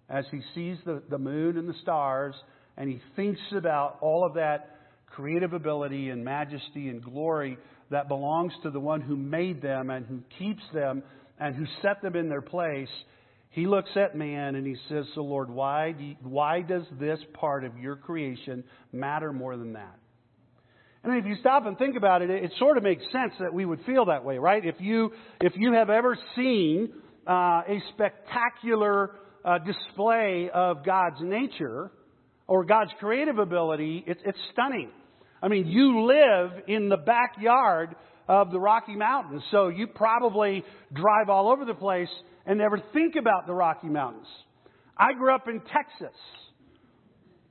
as 0.10 0.26
he 0.32 0.42
sees 0.56 0.78
the, 0.86 1.04
the 1.10 1.20
moon 1.20 1.58
and 1.58 1.70
the 1.70 1.76
stars, 1.82 2.36
and 2.78 2.90
he 2.90 3.00
thinks 3.16 3.40
about 3.56 3.98
all 4.02 4.26
of 4.28 4.34
that 4.36 4.76
creative 5.08 5.54
ability 5.54 6.10
and 6.10 6.26
majesty 6.26 6.90
and 6.90 7.04
glory 7.04 7.58
that 7.92 8.08
belongs 8.08 8.52
to 8.64 8.72
the 8.72 8.80
one 8.80 9.02
who 9.02 9.16
made 9.16 9.62
them 9.62 9.90
and 9.90 10.06
who 10.06 10.20
keeps 10.38 10.64
them 10.74 11.04
and 11.40 11.56
who 11.56 11.66
set 11.82 12.02
them 12.02 12.16
in 12.16 12.28
their 12.28 12.42
place, 12.42 12.90
he 13.56 13.68
looks 13.68 13.92
at 13.96 14.18
man 14.18 14.56
and 14.56 14.68
he 14.68 14.76
says, 14.90 15.06
So, 15.16 15.22
Lord, 15.22 15.50
why, 15.50 15.94
do 15.94 16.04
you, 16.04 16.16
why 16.22 16.62
does 16.62 16.84
this 17.00 17.20
part 17.36 17.64
of 17.64 17.78
your 17.78 17.96
creation 17.96 18.66
matter 18.92 19.32
more 19.32 19.56
than 19.56 19.74
that? 19.74 19.98
And 21.06 21.18
if 21.18 21.26
you 21.26 21.38
stop 21.40 21.66
and 21.66 21.78
think 21.78 21.96
about 21.96 22.22
it, 22.22 22.30
it, 22.30 22.52
sort 22.60 22.76
of 22.76 22.84
makes 22.84 23.04
sense 23.14 23.32
that 23.40 23.54
we 23.54 23.64
would 23.64 23.80
feel 23.86 24.06
that 24.08 24.26
way, 24.26 24.40
right? 24.40 24.66
If 24.66 24.76
you, 24.80 25.14
if 25.40 25.54
you 25.56 25.72
have 25.72 25.90
ever 25.90 26.18
seen 26.36 26.90
uh, 27.26 27.62
a 27.66 27.82
spectacular 27.94 29.12
uh, 29.46 29.60
display 29.60 30.50
of 30.54 30.84
God's 30.84 31.22
nature 31.22 31.92
or 32.48 32.66
God's 32.66 32.92
creative 33.00 33.38
ability, 33.38 34.04
it, 34.06 34.18
it's 34.26 34.38
stunning. 34.52 34.90
I 35.42 35.48
mean, 35.48 35.68
you 35.68 36.06
live 36.06 36.64
in 36.68 36.90
the 36.90 36.98
backyard 36.98 37.96
of 38.28 38.52
the 38.52 38.60
Rocky 38.60 38.96
Mountains. 38.96 39.44
So 39.52 39.68
you 39.68 39.88
probably 39.88 40.64
drive 40.94 41.30
all 41.30 41.52
over 41.52 41.66
the 41.66 41.74
place 41.74 42.10
and 42.46 42.58
never 42.58 42.82
think 42.94 43.16
about 43.16 43.48
the 43.48 43.54
Rocky 43.54 43.88
Mountains. 43.88 44.28
I 44.98 45.14
grew 45.14 45.34
up 45.34 45.48
in 45.48 45.60
Texas. 45.62 46.16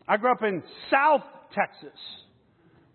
I 0.08 0.16
grew 0.16 0.32
up 0.32 0.42
in 0.42 0.62
South 0.90 1.22
Texas, 1.54 1.98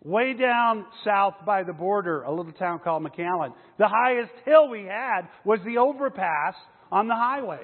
way 0.04 0.34
down 0.34 0.86
south 1.04 1.36
by 1.46 1.64
the 1.64 1.74
border, 1.74 2.24
a 2.24 2.32
little 2.32 2.52
town 2.54 2.80
called 2.84 3.04
McAllen. 3.04 3.54
The 3.78 3.88
highest 3.88 4.32
hill 4.46 4.70
we 4.70 4.84
had 4.84 5.22
was 5.46 5.60
the 5.66 5.78
overpass 5.78 6.56
on 6.92 7.08
the 7.08 7.16
highway. 7.16 7.62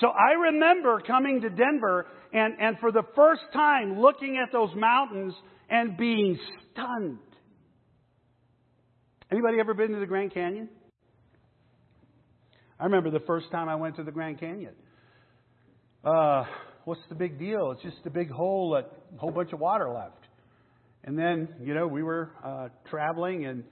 So 0.00 0.08
I 0.08 0.32
remember 0.50 1.00
coming 1.06 1.40
to 1.42 1.50
Denver 1.50 2.06
and, 2.32 2.54
and 2.60 2.78
for 2.80 2.90
the 2.90 3.04
first 3.14 3.42
time 3.52 4.00
looking 4.00 4.42
at 4.44 4.52
those 4.52 4.70
mountains 4.74 5.34
and 5.70 5.96
being 5.96 6.38
stunned 6.72 7.18
Anybody 9.34 9.58
ever 9.58 9.74
been 9.74 9.90
to 9.90 9.98
the 9.98 10.06
Grand 10.06 10.32
Canyon? 10.32 10.68
I 12.78 12.84
remember 12.84 13.10
the 13.10 13.24
first 13.26 13.50
time 13.50 13.68
I 13.68 13.74
went 13.74 13.96
to 13.96 14.04
the 14.04 14.12
Grand 14.12 14.38
Canyon. 14.38 14.74
Uh, 16.04 16.44
what's 16.84 17.00
the 17.08 17.16
big 17.16 17.36
deal? 17.36 17.72
It's 17.72 17.82
just 17.82 18.06
a 18.06 18.10
big 18.10 18.30
hole, 18.30 18.76
a 18.76 19.18
whole 19.18 19.32
bunch 19.32 19.52
of 19.52 19.58
water 19.58 19.90
left. 19.92 20.24
And 21.02 21.18
then, 21.18 21.48
you 21.60 21.74
know, 21.74 21.88
we 21.88 22.04
were 22.04 22.30
uh, 22.44 22.68
traveling 22.88 23.46
and 23.46 23.64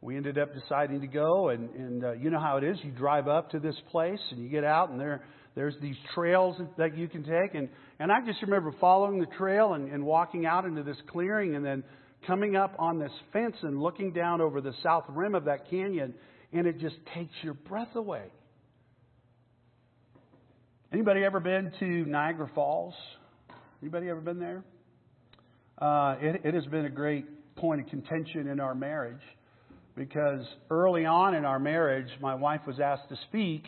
we 0.00 0.16
ended 0.16 0.38
up 0.38 0.54
deciding 0.54 1.02
to 1.02 1.06
go. 1.06 1.50
And, 1.50 1.68
and 1.74 2.02
uh, 2.02 2.12
you 2.12 2.30
know 2.30 2.40
how 2.40 2.56
it 2.56 2.64
is. 2.64 2.78
You 2.82 2.90
drive 2.90 3.28
up 3.28 3.50
to 3.50 3.58
this 3.58 3.76
place 3.90 4.20
and 4.30 4.42
you 4.42 4.48
get 4.48 4.64
out 4.64 4.88
and 4.88 4.98
there, 4.98 5.22
there's 5.54 5.74
these 5.82 5.96
trails 6.14 6.56
that 6.78 6.96
you 6.96 7.08
can 7.08 7.24
take. 7.24 7.54
And, 7.54 7.68
and 7.98 8.10
I 8.10 8.24
just 8.24 8.40
remember 8.40 8.72
following 8.80 9.20
the 9.20 9.28
trail 9.36 9.74
and, 9.74 9.92
and 9.92 10.02
walking 10.02 10.46
out 10.46 10.64
into 10.64 10.82
this 10.82 10.96
clearing 11.10 11.56
and 11.56 11.62
then 11.62 11.84
coming 12.26 12.56
up 12.56 12.74
on 12.78 12.98
this 12.98 13.12
fence 13.32 13.56
and 13.62 13.80
looking 13.80 14.12
down 14.12 14.40
over 14.40 14.60
the 14.60 14.72
south 14.82 15.04
rim 15.08 15.34
of 15.34 15.44
that 15.46 15.70
canyon, 15.70 16.14
and 16.52 16.66
it 16.66 16.78
just 16.78 16.96
takes 17.14 17.32
your 17.42 17.54
breath 17.54 17.94
away. 17.94 18.24
Anybody 20.92 21.24
ever 21.24 21.40
been 21.40 21.72
to 21.78 21.86
Niagara 21.86 22.50
Falls? 22.54 22.94
Anybody 23.80 24.08
ever 24.08 24.20
been 24.20 24.40
there? 24.40 24.64
Uh, 25.78 26.16
it, 26.20 26.42
it 26.44 26.54
has 26.54 26.66
been 26.66 26.84
a 26.84 26.90
great 26.90 27.56
point 27.56 27.80
of 27.80 27.86
contention 27.86 28.48
in 28.48 28.60
our 28.60 28.74
marriage 28.74 29.22
because 29.96 30.44
early 30.70 31.04
on 31.04 31.34
in 31.34 31.44
our 31.44 31.58
marriage, 31.58 32.08
my 32.20 32.34
wife 32.34 32.60
was 32.66 32.80
asked 32.80 33.08
to 33.08 33.16
speak, 33.28 33.64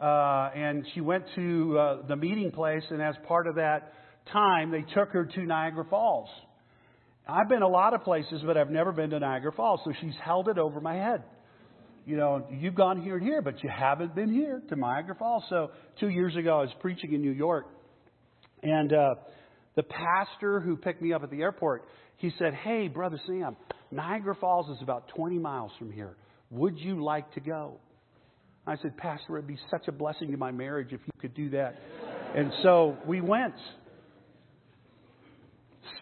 uh, 0.00 0.50
and 0.54 0.86
she 0.94 1.00
went 1.00 1.24
to 1.34 1.78
uh, 1.78 2.06
the 2.06 2.16
meeting 2.16 2.50
place, 2.50 2.82
and 2.90 3.02
as 3.02 3.14
part 3.26 3.46
of 3.46 3.56
that 3.56 3.92
time, 4.32 4.70
they 4.70 4.82
took 4.94 5.10
her 5.10 5.24
to 5.26 5.42
Niagara 5.42 5.84
Falls. 5.90 6.28
I've 7.26 7.48
been 7.48 7.62
a 7.62 7.68
lot 7.68 7.94
of 7.94 8.02
places, 8.02 8.42
but 8.44 8.56
I've 8.56 8.70
never 8.70 8.92
been 8.92 9.10
to 9.10 9.18
Niagara 9.18 9.52
Falls, 9.52 9.80
so 9.84 9.92
she's 10.00 10.14
held 10.22 10.48
it 10.48 10.58
over 10.58 10.80
my 10.80 10.94
head. 10.94 11.22
You 12.06 12.16
know, 12.18 12.46
you've 12.50 12.74
gone 12.74 13.00
here 13.02 13.16
and 13.16 13.24
here, 13.26 13.40
but 13.40 13.62
you 13.62 13.70
haven't 13.74 14.14
been 14.14 14.30
here 14.30 14.60
to 14.68 14.76
Niagara 14.76 15.14
Falls. 15.14 15.42
So 15.48 15.70
two 15.98 16.10
years 16.10 16.36
ago, 16.36 16.58
I 16.58 16.62
was 16.62 16.74
preaching 16.80 17.14
in 17.14 17.22
New 17.22 17.32
York, 17.32 17.66
and 18.62 18.92
uh, 18.92 19.14
the 19.74 19.84
pastor 19.84 20.60
who 20.60 20.76
picked 20.76 21.00
me 21.00 21.14
up 21.14 21.22
at 21.22 21.30
the 21.30 21.40
airport, 21.40 21.86
He 22.18 22.30
said, 22.38 22.52
Hey, 22.52 22.88
Brother 22.88 23.18
Sam, 23.26 23.56
Niagara 23.90 24.34
Falls 24.34 24.68
is 24.76 24.82
about 24.82 25.08
20 25.16 25.38
miles 25.38 25.72
from 25.78 25.90
here. 25.90 26.16
Would 26.50 26.76
you 26.78 27.02
like 27.02 27.32
to 27.34 27.40
go? 27.40 27.78
I 28.66 28.76
said, 28.82 28.96
Pastor, 28.98 29.38
it'd 29.38 29.48
be 29.48 29.58
such 29.70 29.88
a 29.88 29.92
blessing 29.92 30.30
to 30.30 30.36
my 30.36 30.50
marriage 30.50 30.88
if 30.92 31.00
you 31.06 31.12
could 31.20 31.34
do 31.34 31.50
that. 31.50 31.78
And 32.34 32.52
so 32.62 32.96
we 33.06 33.22
went. 33.22 33.54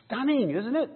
Stunning, 0.06 0.50
isn't 0.50 0.76
it? 0.76 0.90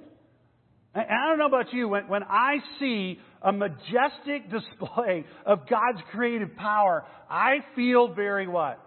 And 0.97 1.05
I 1.11 1.29
don't 1.29 1.39
know 1.39 1.47
about 1.47 1.75
you, 1.75 1.89
when, 1.89 2.09
when 2.09 2.23
I 2.23 2.57
see 2.81 3.19
a 3.43 3.53
majestic 3.53 4.51
display 4.51 5.27
of 5.45 5.69
God's 5.69 6.01
creative 6.11 6.57
power, 6.57 7.05
I 7.29 7.59
feel 7.75 8.09
very 8.09 8.49
what? 8.49 8.81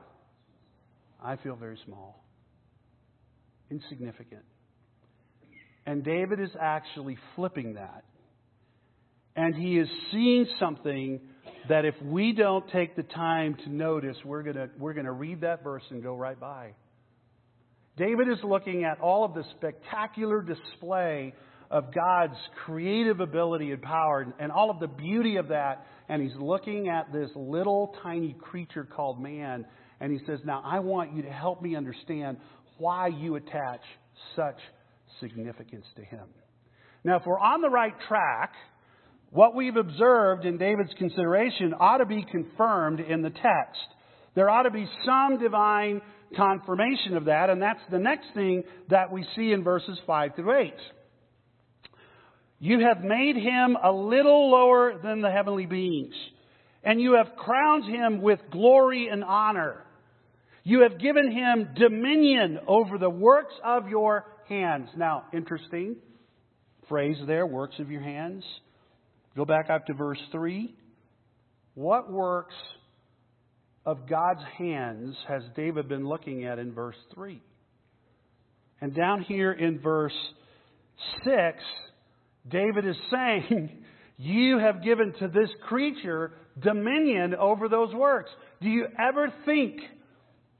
I 1.23 1.35
feel 1.35 1.55
very 1.55 1.77
small, 1.85 2.23
insignificant. 3.69 4.41
And 5.85 6.03
David 6.03 6.39
is 6.39 6.49
actually 6.59 7.17
flipping 7.35 7.75
that. 7.75 8.03
And 9.35 9.53
he 9.53 9.77
is 9.77 9.87
seeing 10.11 10.47
something 10.59 11.19
that 11.67 11.85
if 11.85 11.95
we 12.01 12.33
don't 12.33 12.67
take 12.71 12.95
the 12.95 13.03
time 13.03 13.55
to 13.63 13.69
notice, 13.69 14.17
we're 14.25 14.41
going 14.41 14.69
we're 14.79 14.93
going 14.93 15.05
to 15.05 15.11
read 15.11 15.41
that 15.41 15.63
verse 15.63 15.83
and 15.91 16.01
go 16.01 16.15
right 16.15 16.39
by. 16.39 16.71
David 17.97 18.29
is 18.29 18.39
looking 18.43 18.83
at 18.83 18.99
all 18.99 19.25
of 19.25 19.33
the 19.33 19.43
spectacular 19.57 20.41
display 20.41 21.33
of 21.71 21.93
God's 21.93 22.37
creative 22.65 23.19
ability 23.19 23.71
and 23.71 23.81
power 23.81 24.33
and 24.39 24.51
all 24.51 24.69
of 24.69 24.79
the 24.79 24.87
beauty 24.87 25.37
of 25.37 25.49
that. 25.49 25.85
And 26.07 26.21
he's 26.21 26.35
looking 26.39 26.89
at 26.89 27.11
this 27.13 27.29
little 27.35 27.95
tiny 28.01 28.35
creature 28.39 28.83
called 28.83 29.21
man. 29.21 29.65
And 29.99 30.11
he 30.11 30.19
says, 30.25 30.39
Now 30.43 30.63
I 30.65 30.79
want 30.79 31.13
you 31.13 31.21
to 31.23 31.31
help 31.31 31.61
me 31.61 31.75
understand 31.75 32.37
why 32.77 33.07
you 33.07 33.35
attach 33.35 33.81
such 34.35 34.57
significance 35.19 35.85
to 35.97 36.03
him. 36.03 36.25
Now, 37.03 37.17
if 37.17 37.23
we're 37.25 37.39
on 37.39 37.61
the 37.61 37.69
right 37.69 37.93
track, 38.07 38.53
what 39.31 39.55
we've 39.55 39.75
observed 39.75 40.45
in 40.45 40.57
David's 40.57 40.93
consideration 40.97 41.73
ought 41.79 41.97
to 41.97 42.05
be 42.05 42.25
confirmed 42.29 42.99
in 42.99 43.21
the 43.21 43.29
text. 43.29 43.85
There 44.35 44.49
ought 44.49 44.63
to 44.63 44.71
be 44.71 44.87
some 45.05 45.37
divine 45.37 46.01
confirmation 46.35 47.15
of 47.15 47.25
that, 47.25 47.49
and 47.49 47.61
that's 47.61 47.79
the 47.91 47.99
next 47.99 48.27
thing 48.33 48.63
that 48.89 49.11
we 49.11 49.25
see 49.35 49.51
in 49.51 49.63
verses 49.63 49.99
5 50.05 50.35
through 50.35 50.57
8. 50.59 50.73
You 52.59 52.85
have 52.85 53.03
made 53.03 53.37
him 53.37 53.77
a 53.81 53.91
little 53.91 54.51
lower 54.51 54.99
than 55.01 55.21
the 55.21 55.31
heavenly 55.31 55.65
beings, 55.65 56.13
and 56.83 56.99
you 56.99 57.13
have 57.13 57.37
crowned 57.37 57.85
him 57.85 58.21
with 58.21 58.39
glory 58.51 59.07
and 59.07 59.23
honor. 59.23 59.85
You 60.63 60.81
have 60.81 60.99
given 60.99 61.31
him 61.31 61.69
dominion 61.75 62.59
over 62.67 62.97
the 62.97 63.09
works 63.09 63.53
of 63.63 63.87
your 63.87 64.25
hands. 64.49 64.89
Now, 64.95 65.23
interesting 65.33 65.95
phrase 66.89 67.17
there, 67.27 67.45
works 67.45 67.75
of 67.79 67.89
your 67.89 68.01
hands. 68.01 68.43
Go 69.35 69.45
back 69.45 69.69
up 69.69 69.85
to 69.85 69.93
verse 69.93 70.19
3. 70.31 70.75
What 71.75 72.11
works 72.11 72.55
of 73.85 74.09
God's 74.09 74.43
hands 74.57 75.15
has 75.27 75.43
David 75.55 75.87
been 75.87 76.05
looking 76.05 76.45
at 76.45 76.59
in 76.59 76.73
verse 76.73 76.97
3? 77.13 77.41
And 78.81 78.93
down 78.93 79.21
here 79.21 79.51
in 79.51 79.79
verse 79.79 80.17
6, 81.23 81.63
David 82.47 82.85
is 82.85 82.95
saying, 83.11 83.69
You 84.17 84.59
have 84.59 84.83
given 84.83 85.13
to 85.19 85.27
this 85.27 85.49
creature 85.67 86.33
dominion 86.61 87.35
over 87.35 87.69
those 87.69 87.93
works. 87.93 88.31
Do 88.61 88.69
you 88.69 88.87
ever 88.99 89.33
think 89.45 89.79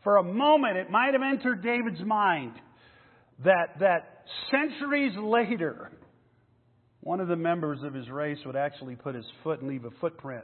for 0.04 0.18
a 0.18 0.24
moment 0.24 0.78
it 0.78 0.90
might 0.90 1.14
have 1.14 1.22
entered 1.22 1.62
David's 1.62 2.02
mind 2.06 2.54
that, 3.44 3.80
that 3.80 4.24
centuries 4.52 5.14
later, 5.18 5.92
one 7.02 7.20
of 7.20 7.28
the 7.28 7.36
members 7.36 7.80
of 7.84 7.94
his 7.94 8.10
race 8.10 8.40
would 8.46 8.56
actually 8.56 8.96
put 8.96 9.16
his 9.16 9.26
foot 9.44 9.62
and 9.62 9.70
leave 9.70 9.86
a 9.86 9.92
footprint 10.02 10.44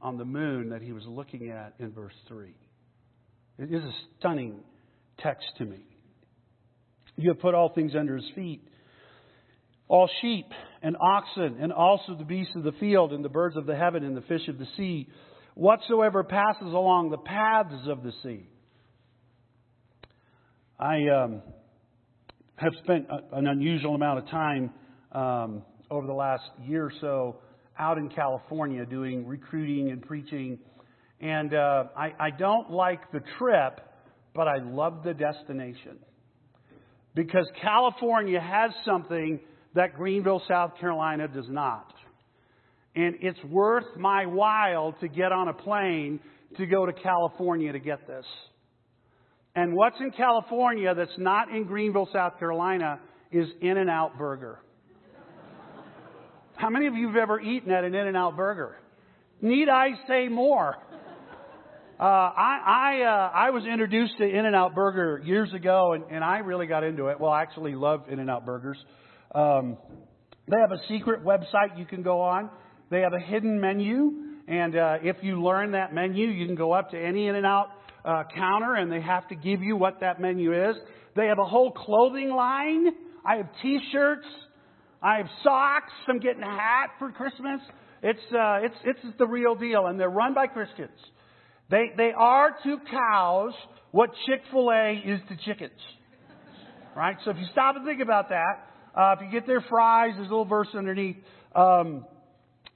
on 0.00 0.18
the 0.18 0.24
moon 0.24 0.70
that 0.70 0.82
he 0.82 0.92
was 0.92 1.04
looking 1.06 1.50
at 1.50 1.74
in 1.78 1.92
verse 1.92 2.14
3. 2.28 2.54
It 3.58 3.72
is 3.72 3.82
a 3.82 3.92
stunning 4.18 4.60
text 5.18 5.46
to 5.58 5.64
me. 5.64 5.78
You 7.16 7.30
have 7.30 7.40
put 7.40 7.54
all 7.54 7.72
things 7.74 7.92
under 7.98 8.16
his 8.16 8.26
feet 8.34 8.62
all 9.88 10.08
sheep 10.20 10.46
and 10.82 10.96
oxen, 11.00 11.58
and 11.60 11.72
also 11.72 12.14
the 12.16 12.24
beasts 12.24 12.54
of 12.56 12.64
the 12.64 12.72
field, 12.72 13.12
and 13.12 13.24
the 13.24 13.28
birds 13.28 13.56
of 13.56 13.66
the 13.66 13.76
heaven, 13.76 14.04
and 14.04 14.16
the 14.16 14.22
fish 14.22 14.48
of 14.48 14.58
the 14.58 14.66
sea, 14.76 15.08
whatsoever 15.54 16.24
passes 16.24 16.72
along 16.72 17.10
the 17.10 17.18
paths 17.18 17.88
of 17.88 18.02
the 18.02 18.12
sea. 18.22 18.48
I 20.78 21.08
um, 21.08 21.42
have 22.56 22.72
spent 22.82 23.06
a, 23.10 23.36
an 23.36 23.46
unusual 23.46 23.94
amount 23.94 24.18
of 24.18 24.28
time 24.28 24.70
um, 25.12 25.62
over 25.90 26.06
the 26.06 26.12
last 26.12 26.44
year 26.64 26.84
or 26.84 26.92
so 27.00 27.36
out 27.78 27.98
in 27.98 28.08
California 28.08 28.84
doing 28.84 29.26
recruiting 29.26 29.90
and 29.90 30.02
preaching. 30.02 30.58
And 31.20 31.54
uh, 31.54 31.84
I, 31.96 32.12
I 32.18 32.30
don't 32.30 32.70
like 32.70 33.10
the 33.12 33.20
trip, 33.38 33.80
but 34.34 34.48
I 34.48 34.58
love 34.58 35.02
the 35.04 35.14
destination. 35.14 35.98
Because 37.14 37.48
California 37.62 38.40
has 38.40 38.72
something 38.84 39.40
that 39.76 39.94
Greenville, 39.94 40.42
South 40.48 40.72
Carolina 40.80 41.28
does 41.28 41.48
not. 41.48 41.92
And 42.94 43.16
it's 43.20 43.42
worth 43.44 43.96
my 43.96 44.26
while 44.26 44.94
to 45.00 45.08
get 45.08 45.30
on 45.30 45.48
a 45.48 45.52
plane 45.52 46.18
to 46.56 46.66
go 46.66 46.86
to 46.86 46.92
California 46.92 47.72
to 47.72 47.78
get 47.78 48.06
this. 48.06 48.24
And 49.54 49.74
what's 49.74 49.96
in 50.00 50.10
California 50.10 50.94
that's 50.94 51.16
not 51.18 51.50
in 51.50 51.64
Greenville, 51.64 52.08
South 52.12 52.38
Carolina 52.38 53.00
is 53.30 53.48
In 53.60 53.78
N 53.78 53.88
Out 53.88 54.18
Burger. 54.18 54.60
How 56.56 56.70
many 56.70 56.86
of 56.86 56.94
you 56.94 57.08
have 57.08 57.16
ever 57.16 57.38
eaten 57.40 57.70
at 57.70 57.84
an 57.84 57.94
In 57.94 58.08
N 58.08 58.16
Out 58.16 58.36
Burger? 58.36 58.76
Need 59.42 59.68
I 59.68 59.88
say 60.08 60.28
more? 60.28 60.76
Uh, 61.98 62.02
I 62.02 62.60
I, 62.66 63.02
uh, 63.02 63.30
I 63.34 63.50
was 63.50 63.64
introduced 63.64 64.16
to 64.18 64.24
In 64.24 64.46
N 64.46 64.54
Out 64.54 64.74
Burger 64.74 65.22
years 65.24 65.52
ago, 65.54 65.92
and, 65.92 66.04
and 66.10 66.24
I 66.24 66.38
really 66.38 66.66
got 66.66 66.84
into 66.84 67.08
it. 67.08 67.20
Well, 67.20 67.32
I 67.32 67.42
actually 67.42 67.74
love 67.74 68.04
In 68.08 68.20
N 68.20 68.30
Out 68.30 68.46
Burgers. 68.46 68.78
Um, 69.36 69.76
they 70.48 70.56
have 70.58 70.72
a 70.72 70.80
secret 70.88 71.22
website 71.22 71.78
you 71.78 71.84
can 71.84 72.02
go 72.02 72.22
on. 72.22 72.48
They 72.90 73.00
have 73.00 73.12
a 73.12 73.20
hidden 73.20 73.60
menu, 73.60 74.12
and 74.48 74.74
uh, 74.74 74.96
if 75.02 75.16
you 75.20 75.42
learn 75.42 75.72
that 75.72 75.92
menu, 75.92 76.28
you 76.28 76.46
can 76.46 76.54
go 76.54 76.72
up 76.72 76.90
to 76.92 76.98
any 76.98 77.26
In 77.26 77.34
and 77.34 77.44
Out 77.44 77.68
uh, 78.06 78.22
counter, 78.34 78.76
and 78.76 78.90
they 78.90 79.02
have 79.02 79.28
to 79.28 79.34
give 79.34 79.62
you 79.62 79.76
what 79.76 80.00
that 80.00 80.20
menu 80.22 80.70
is. 80.70 80.76
They 81.16 81.26
have 81.26 81.38
a 81.38 81.44
whole 81.44 81.70
clothing 81.70 82.30
line. 82.30 82.86
I 83.26 83.36
have 83.36 83.48
T-shirts. 83.60 84.26
I 85.02 85.18
have 85.18 85.26
socks. 85.42 85.92
I'm 86.08 86.18
getting 86.18 86.42
a 86.42 86.46
hat 86.46 86.92
for 86.98 87.12
Christmas. 87.12 87.60
It's 88.02 88.18
uh, 88.32 88.60
it's 88.62 88.76
it's 88.84 89.18
the 89.18 89.26
real 89.26 89.54
deal, 89.54 89.86
and 89.86 90.00
they're 90.00 90.08
run 90.08 90.32
by 90.32 90.46
Christians. 90.46 90.96
They 91.70 91.90
they 91.94 92.12
are 92.16 92.56
to 92.64 92.78
cows 92.90 93.52
what 93.90 94.10
Chick 94.26 94.40
Fil 94.50 94.70
A 94.70 95.02
is 95.04 95.20
to 95.28 95.36
chickens. 95.44 95.78
Right. 96.96 97.16
So 97.24 97.32
if 97.32 97.36
you 97.36 97.46
stop 97.52 97.76
and 97.76 97.84
think 97.84 98.00
about 98.00 98.30
that, 98.30 98.75
uh, 98.96 99.14
if 99.18 99.24
you 99.24 99.30
get 99.30 99.46
their 99.46 99.60
fries, 99.68 100.12
there's 100.16 100.28
a 100.28 100.30
little 100.30 100.46
verse 100.46 100.68
underneath. 100.74 101.16
Um, 101.54 102.06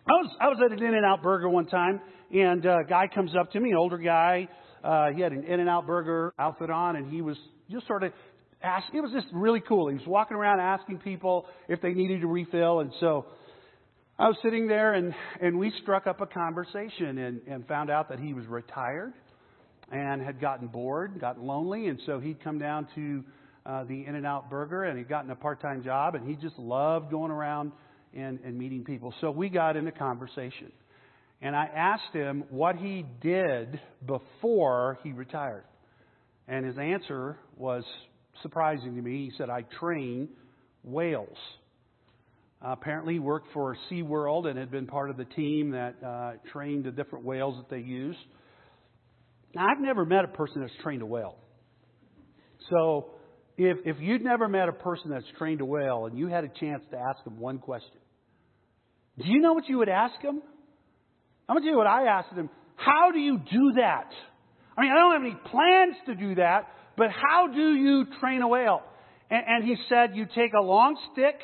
I 0.06 0.12
was 0.12 0.30
I 0.40 0.48
was 0.48 0.59
at 0.64 0.72
an 0.72 0.85
In 0.85 0.94
and 0.94 1.04
Out 1.04 1.22
Burger 1.22 1.48
one 1.48 1.66
time, 1.66 2.00
and 2.33 2.66
uh, 2.66 2.80
a 2.80 2.88
guy 2.88 3.06
comes 3.12 3.33
up 3.38 3.52
to 3.52 3.61
me, 3.61 3.70
an 3.70 3.76
older 3.76 3.98
guy. 3.98 4.48
Uh, 4.85 5.11
he 5.14 5.22
had 5.22 5.33
an 5.33 5.44
In 5.44 5.61
and 5.61 5.68
Out 5.68 5.87
Burger 5.87 6.35
outfit 6.38 6.68
on, 6.70 6.96
and 6.96 7.11
he 7.11 7.22
was 7.22 7.37
just 7.70 7.87
sort 7.87 8.02
of 8.02 8.12
ask. 8.62 8.87
It 8.92 9.00
was 9.00 9.12
just 9.12 9.28
really 9.33 9.61
cool. 9.61 9.88
He 9.88 9.94
was 9.94 10.06
walking 10.06 10.37
around 10.37 10.61
asking 10.61 10.98
people 10.98 11.46
if 11.68 11.80
they 11.80 11.92
needed 11.94 12.20
to 12.20 12.26
refill, 12.26 12.80
and 12.80 12.92
so 13.00 13.26
I 14.18 14.26
was 14.26 14.37
sitting 14.42 14.68
there, 14.68 14.92
and 14.92 15.14
and 15.40 15.59
we 15.59 15.72
struck 15.83 16.06
up 16.06 16.20
a 16.20 16.26
conversation, 16.26 17.16
and 17.16 17.40
and 17.46 17.66
found 17.66 17.90
out 17.90 18.11
that 18.11 18.18
he 18.18 18.35
was 18.35 18.46
retired 18.46 19.14
and 19.90 20.20
had 20.22 20.40
gotten 20.40 20.68
bored, 20.68 21.18
gotten 21.18 21.46
lonely, 21.46 21.87
and 21.87 21.98
so 22.04 22.20
he'd 22.20 22.42
come 22.44 22.59
down 22.59 22.87
to 22.94 23.24
uh, 23.66 23.85
the 23.85 24.05
In 24.07 24.14
and 24.14 24.27
Out 24.27 24.51
Burger, 24.51 24.85
and 24.85 24.99
he'd 24.99 25.09
gotten 25.09 25.31
a 25.31 25.37
part 25.37 25.61
time 25.61 25.83
job, 25.83 26.14
and 26.14 26.29
he 26.29 26.37
just 26.37 26.59
loved 26.59 27.11
going 27.11 27.31
around 27.31 27.73
and, 28.14 28.40
and 28.44 28.59
meeting 28.59 28.85
people. 28.85 29.14
So 29.20 29.31
we 29.31 29.49
got 29.49 29.77
into 29.77 29.92
conversation. 29.92 30.73
And 31.42 31.57
I 31.57 31.66
asked 31.75 32.12
him 32.12 32.44
what 32.51 32.77
he 32.77 33.07
did 33.23 33.81
before 34.07 34.99
he 35.03 35.12
retired. 35.12 35.64
And 36.49 36.66
his 36.66 36.77
answer 36.77 37.38
was 37.57 37.85
surprising 38.42 38.96
to 38.96 39.03
me. 39.03 39.27
He 39.27 39.33
said, 39.38 39.49
I 39.49 39.64
train 39.79 40.29
whales. 40.83 41.37
Uh, 42.62 42.73
apparently, 42.73 43.14
he 43.14 43.18
worked 43.18 43.49
for 43.55 43.75
SeaWorld 43.90 44.46
and 44.46 44.59
had 44.59 44.70
been 44.70 44.87
part 44.87 45.09
of 45.09 45.16
the 45.16 45.25
team 45.25 45.70
that 45.70 45.94
uh, 46.05 46.33
trained 46.53 46.85
the 46.85 46.90
different 46.90 47.25
whales 47.25 47.55
that 47.57 47.75
they 47.75 47.81
use. 47.81 48.16
Now, 49.55 49.66
I've 49.66 49.81
never 49.81 50.05
met 50.05 50.25
a 50.25 50.29
person 50.29 50.61
that's 50.61 50.83
trained 50.83 51.01
a 51.01 51.07
whale. 51.07 51.37
So 52.68 53.12
if, 53.66 53.79
if 53.85 53.96
you'd 54.01 54.23
never 54.23 54.49
met 54.49 54.68
a 54.68 54.73
person 54.73 55.11
that's 55.11 55.27
trained 55.37 55.61
a 55.61 55.64
whale 55.64 56.07
and 56.07 56.18
you 56.18 56.29
had 56.29 56.44
a 56.44 56.49
chance 56.49 56.83
to 56.92 56.96
ask 56.96 57.23
them 57.25 57.38
one 57.38 57.59
question, 57.59 57.99
do 59.18 59.29
you 59.29 59.40
know 59.40 59.53
what 59.53 59.68
you 59.68 59.79
would 59.79 59.88
ask 59.88 60.14
them? 60.23 60.40
I'm 61.49 61.57
going 61.57 61.64
to 61.64 61.66
tell 61.66 61.73
you 61.73 61.77
what 61.77 61.87
I 61.87 62.07
asked 62.07 62.35
them. 62.35 62.49
How 62.77 63.11
do 63.12 63.18
you 63.18 63.38
do 63.38 63.73
that? 63.77 64.09
I 64.79 64.81
mean, 64.81 64.90
I 64.90 64.94
don't 64.94 65.12
have 65.12 65.23
any 65.23 65.51
plans 65.51 65.96
to 66.07 66.14
do 66.14 66.37
that, 66.37 66.68
but 66.96 67.09
how 67.11 67.49
do 67.49 67.75
you 67.75 68.07
train 68.20 68.40
a 68.40 68.49
whale? 68.49 68.83
And, 69.31 69.42
and 69.46 69.64
he 69.64 69.77
said, 69.88 70.16
you 70.16 70.27
take 70.35 70.53
a 70.55 70.62
long 70.62 70.96
stick 71.12 71.37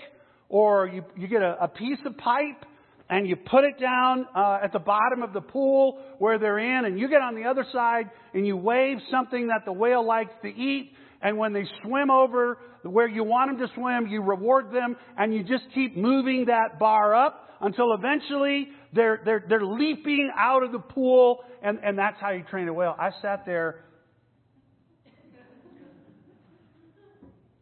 or 0.49 0.87
you, 0.87 1.05
you 1.19 1.29
get 1.29 1.43
a, 1.43 1.65
a 1.65 1.69
piece 1.69 1.99
of 2.07 2.17
pipe 2.17 2.65
and 3.11 3.29
you 3.29 3.37
put 3.37 3.65
it 3.65 3.79
down 3.79 4.27
uh, 4.35 4.59
at 4.65 4.73
the 4.73 4.79
bottom 4.79 5.23
of 5.23 5.35
the 5.35 5.41
pool 5.41 6.01
where 6.19 6.39
they're 6.39 6.59
in, 6.59 6.87
and 6.87 6.99
you 6.99 7.09
get 7.09 7.21
on 7.21 7.37
the 7.37 7.45
other 7.45 7.65
side 7.73 8.11
and 8.35 8.47
you 8.47 8.57
wave 8.57 8.99
something 9.11 9.49
that 9.49 9.65
the 9.65 9.73
whale 9.73 10.05
likes 10.05 10.33
to 10.43 10.49
eat, 10.49 10.93
and 11.27 11.37
when 11.37 11.53
they 11.53 11.65
swim 11.83 12.09
over 12.09 12.57
where 12.85 13.09
you 13.09 13.25
want 13.25 13.51
them 13.51 13.67
to 13.67 13.75
swim, 13.75 14.07
you 14.07 14.23
reward 14.23 14.71
them, 14.73 14.97
and 15.19 15.35
you 15.35 15.43
just 15.43 15.65
keep 15.75 15.97
moving 15.97 16.45
that 16.45 16.79
bar 16.79 17.17
up 17.17 17.51
until 17.61 17.93
eventually 17.95 18.69
they're, 18.93 19.21
they're, 19.25 19.45
they're 19.49 19.65
leaping 19.65 20.31
out 20.39 20.63
of 20.63 20.71
the 20.71 20.79
pool, 20.79 21.41
and, 21.65 21.81
and 21.83 21.99
that's 21.99 22.17
how 22.21 22.31
you 22.31 22.45
train 22.49 22.69
a 22.69 22.73
whale. 22.73 22.95
I 22.97 23.11
sat 23.23 23.45
there 23.45 23.83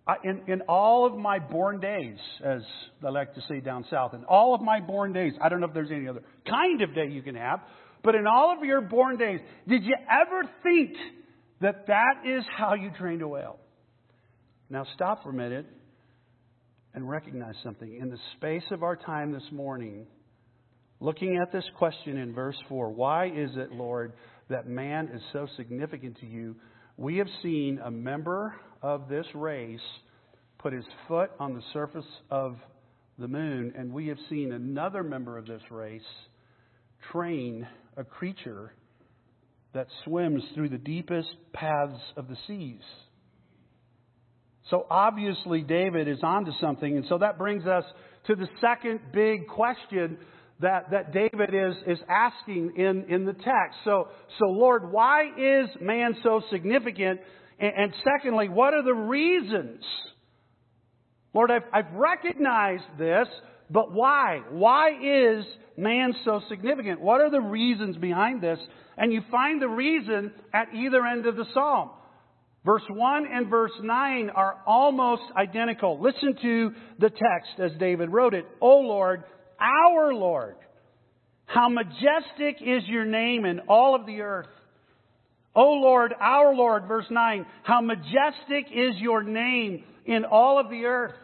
I, 0.07 0.17
in, 0.25 0.43
in 0.47 0.61
all 0.69 1.07
of 1.07 1.17
my 1.17 1.39
born 1.39 1.81
days, 1.81 2.19
as 2.45 2.61
I 3.03 3.09
like 3.09 3.35
to 3.37 3.41
say 3.49 3.61
down 3.61 3.87
south, 3.91 4.13
in 4.13 4.25
all 4.25 4.55
of 4.55 4.61
my 4.61 4.81
born 4.81 5.15
days, 5.15 5.33
I 5.41 5.49
don't 5.49 5.61
know 5.61 5.69
if 5.69 5.73
there's 5.73 5.91
any 5.91 6.07
other 6.07 6.21
kind 6.47 6.83
of 6.83 6.95
day 6.95 7.09
you 7.09 7.23
can 7.23 7.37
have, 7.37 7.61
but 8.03 8.15
in 8.15 8.27
all 8.27 8.55
of 8.55 8.63
your 8.63 8.83
born 8.83 9.17
days, 9.17 9.41
did 9.67 9.85
you 9.85 9.97
ever 10.11 10.43
think 10.63 10.91
that 11.65 11.87
that 11.87 12.29
is 12.29 12.45
how 12.59 12.75
you 12.75 12.91
trained 12.99 13.23
a 13.23 13.29
whale? 13.29 13.59
Now 14.69 14.85
stop 14.95 15.23
for 15.23 15.31
a 15.31 15.33
minute 15.33 15.65
and 16.93 17.09
recognize 17.09 17.55
something. 17.65 17.99
In 18.01 18.11
the 18.11 18.19
space 18.37 18.65
of 18.71 18.83
our 18.83 18.97
time 18.97 19.33
this 19.33 19.51
morning, 19.51 20.07
looking 21.01 21.39
at 21.41 21.51
this 21.53 21.65
question 21.79 22.19
in 22.19 22.35
verse 22.35 22.57
4, 22.69 22.91
why 22.91 23.29
is 23.29 23.51
it, 23.57 23.73
Lord, 23.73 24.13
that 24.51 24.69
man 24.69 25.09
is 25.15 25.23
so 25.33 25.47
significant 25.57 26.19
to 26.21 26.27
you? 26.27 26.55
We 26.99 27.17
have 27.17 27.29
seen 27.43 27.81
a 27.83 27.91
member 27.91 28.55
of 28.83 29.09
this 29.09 29.27
race 29.35 29.81
put 30.59 30.75
his 30.75 30.85
foot 31.09 31.31
on 31.41 31.55
the 31.55 31.63
surface 31.73 32.05
of 32.31 32.59
the 33.19 33.29
moon, 33.29 33.73
and 33.75 33.91
we 33.91 34.09
have 34.09 34.19
seen 34.29 34.53
another 34.53 35.03
member 35.03 35.39
of 35.39 35.47
this 35.47 35.63
race 35.71 36.03
train 37.11 37.67
a 37.97 38.05
creature 38.05 38.75
that 39.75 39.89
swims 40.05 40.43
through 40.55 40.69
the 40.69 40.79
deepest 40.79 41.29
paths 41.53 42.01
of 42.17 42.29
the 42.29 42.37
seas. 42.47 42.83
So 44.71 44.87
obviously, 44.91 45.63
David 45.63 46.09
is 46.09 46.19
onto 46.23 46.53
something, 46.61 46.97
and 46.97 47.05
so 47.09 47.19
that 47.19 47.39
brings 47.39 47.67
us 47.67 47.85
to 48.29 48.35
the 48.35 48.49
second 48.61 49.01
big 49.13 49.47
question 49.49 50.17
that, 50.61 50.91
that 50.93 51.13
David 51.13 51.51
is, 51.53 51.75
is 51.87 51.99
asking 52.09 52.75
in, 52.77 53.05
in 53.09 53.25
the 53.27 53.33
text. 53.33 53.79
So, 53.85 54.09
so, 54.39 54.47
Lord, 54.47 54.91
why 54.91 55.25
is 55.27 55.69
man 55.81 56.17
so 56.23 56.41
significant? 56.51 57.21
And, 57.59 57.73
and 57.77 57.95
secondly, 58.05 58.49
what 58.49 58.73
are 58.73 58.83
the 58.83 58.95
reasons? 58.95 59.83
Lord, 61.35 61.51
I've, 61.51 61.65
I've 61.73 61.93
recognized 61.93 62.85
this, 62.99 63.27
but 63.71 63.93
why? 63.93 64.41
Why 64.51 64.91
is 64.91 65.45
man 65.77 66.15
so 66.25 66.41
significant? 66.49 67.01
What 67.01 67.21
are 67.21 67.31
the 67.31 67.41
reasons 67.41 67.97
behind 67.97 68.41
this? 68.41 68.59
And 68.97 69.13
you 69.13 69.23
find 69.31 69.61
the 69.61 69.69
reason 69.69 70.33
at 70.53 70.75
either 70.75 71.05
end 71.05 71.27
of 71.27 71.37
the 71.37 71.47
psalm. 71.53 71.91
Verse 72.65 72.83
1 72.89 73.27
and 73.31 73.49
verse 73.49 73.73
9 73.83 74.31
are 74.31 74.57
almost 74.67 75.23
identical. 75.37 76.01
Listen 76.01 76.35
to 76.41 76.71
the 76.99 77.11
text 77.11 77.61
as 77.61 77.73
David 77.79 78.11
wrote 78.11 78.33
it. 78.33 78.47
O 78.61 78.79
Lord, 78.79 79.25
our 79.61 80.15
Lord, 80.15 80.57
how 81.47 81.69
majestic 81.69 82.63
is 82.63 82.83
your 82.87 83.05
name 83.05 83.45
in 83.45 83.61
all 83.69 83.95
of 83.95 84.07
the 84.07 84.23
earth. 84.23 84.47
O 85.55 85.73
Lord, 85.73 86.15
our 86.19 86.55
Lord, 86.55 86.89
verse 86.89 87.07
9, 87.11 87.47
how 87.63 87.81
majestic 87.81 88.67
is 88.73 88.97
your 88.97 89.23
name 89.23 89.85
in 90.07 90.25
all 90.25 90.59
of 90.59 90.71
the 90.71 90.87
earth. 90.87 91.15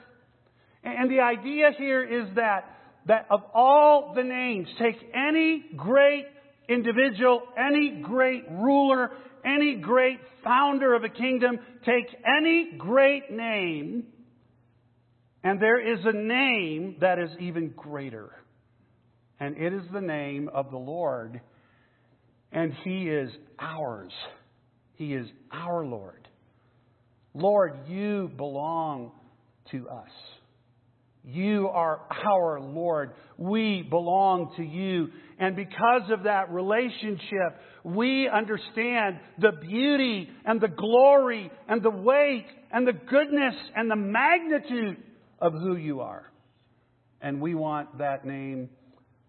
And 0.84 1.10
the 1.10 1.20
idea 1.20 1.70
here 1.76 2.04
is 2.04 2.34
that, 2.36 2.64
that 3.06 3.26
of 3.30 3.40
all 3.54 4.12
the 4.14 4.22
names, 4.22 4.68
take 4.78 4.96
any 5.14 5.64
great 5.76 6.26
individual, 6.70 7.42
any 7.58 8.00
great 8.02 8.44
ruler, 8.50 9.10
any 9.44 9.76
great 9.76 10.20
founder 10.44 10.94
of 10.94 11.04
a 11.04 11.08
kingdom, 11.08 11.58
take 11.84 12.06
any 12.24 12.72
great 12.78 13.30
name, 13.30 14.04
and 15.42 15.60
there 15.60 15.80
is 15.80 16.00
a 16.04 16.12
name 16.12 16.96
that 17.00 17.18
is 17.18 17.30
even 17.40 17.70
greater. 17.70 18.30
And 19.38 19.56
it 19.56 19.72
is 19.72 19.82
the 19.92 20.02
name 20.02 20.50
of 20.52 20.70
the 20.70 20.76
Lord, 20.76 21.40
and 22.52 22.74
He 22.84 23.08
is 23.08 23.30
ours. 23.58 24.12
He 24.94 25.14
is 25.14 25.26
our 25.50 25.84
Lord. 25.84 26.28
Lord, 27.32 27.88
you 27.88 28.30
belong 28.36 29.12
to 29.70 29.88
us. 29.88 30.10
You 31.22 31.68
are 31.68 32.00
our 32.26 32.60
Lord. 32.60 33.12
We 33.36 33.82
belong 33.82 34.52
to 34.56 34.62
you. 34.62 35.08
And 35.38 35.54
because 35.54 36.10
of 36.10 36.24
that 36.24 36.50
relationship, 36.50 37.60
we 37.84 38.28
understand 38.28 39.20
the 39.38 39.52
beauty 39.52 40.28
and 40.44 40.60
the 40.60 40.68
glory 40.68 41.50
and 41.68 41.82
the 41.82 41.90
weight 41.90 42.46
and 42.72 42.86
the 42.86 42.92
goodness 42.92 43.54
and 43.76 43.90
the 43.90 43.96
magnitude 43.96 44.96
of 45.38 45.52
who 45.52 45.76
you 45.76 46.00
are. 46.00 46.30
And 47.20 47.40
we 47.40 47.54
want 47.54 47.98
that 47.98 48.24
name, 48.24 48.70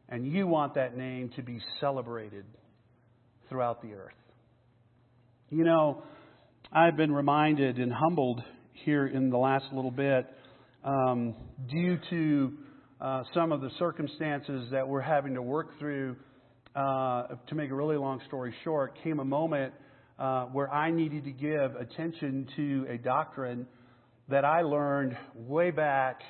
and 0.08 0.26
you 0.32 0.48
want 0.48 0.76
that 0.76 0.96
name 0.96 1.30
to 1.36 1.42
be 1.42 1.60
celebrated 1.82 2.46
throughout 3.50 3.82
the 3.82 3.94
earth. 3.94 4.14
You 5.50 5.66
know, 5.66 6.04
I've 6.72 6.96
been 6.96 7.12
reminded 7.12 7.80
and 7.80 7.92
humbled 7.92 8.42
here 8.86 9.06
in 9.06 9.30
the 9.30 9.38
last 9.38 9.66
little 9.74 9.92
bit 9.92 10.26
um, 10.84 11.36
due 11.70 11.98
to 12.10 12.54
uh, 13.00 13.24
some 13.34 13.52
of 13.52 13.62
the 13.62 13.70
circumstances 13.80 14.70
that 14.72 14.88
we're 14.88 15.02
having 15.02 15.34
to 15.36 15.42
work 15.42 15.78
through. 15.80 16.16
Uh, 16.74 17.36
to 17.48 17.56
make 17.56 17.70
a 17.70 17.76
really 17.76 17.98
long 17.98 18.22
story 18.28 18.54
short, 18.64 18.98
came 19.04 19.20
a 19.20 19.26
moment 19.26 19.74
uh, 20.18 20.46
where 20.46 20.72
I 20.74 20.90
needed 20.90 21.26
to 21.26 21.32
give 21.32 21.76
attention 21.76 22.48
to 22.56 22.86
a 22.90 22.98
doctrine 22.98 23.68
that 24.30 24.46
I 24.46 24.62
learned 24.62 25.18
way 25.36 25.72
back 25.72 26.22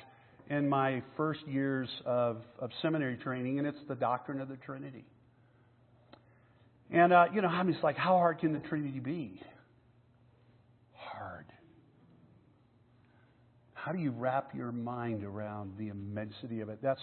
in 0.50 0.68
my 0.68 1.02
first 1.16 1.46
years 1.46 1.88
of, 2.04 2.42
of 2.58 2.70
seminary 2.82 3.16
training, 3.18 3.58
and 3.58 3.68
it's 3.68 3.78
the 3.88 3.94
doctrine 3.94 4.40
of 4.40 4.48
the 4.48 4.56
Trinity. 4.56 5.04
And, 6.90 7.12
uh, 7.12 7.26
you 7.32 7.40
know, 7.40 7.48
I'm 7.48 7.70
just 7.70 7.84
like, 7.84 7.96
how 7.96 8.18
hard 8.18 8.40
can 8.40 8.52
the 8.52 8.58
Trinity 8.58 8.98
be? 8.98 9.40
Hard. 10.94 11.46
How 13.84 13.90
do 13.90 13.98
you 13.98 14.12
wrap 14.12 14.54
your 14.54 14.70
mind 14.70 15.24
around 15.24 15.72
the 15.76 15.88
immensity 15.88 16.60
of 16.60 16.68
it? 16.68 16.78
That's 16.80 17.00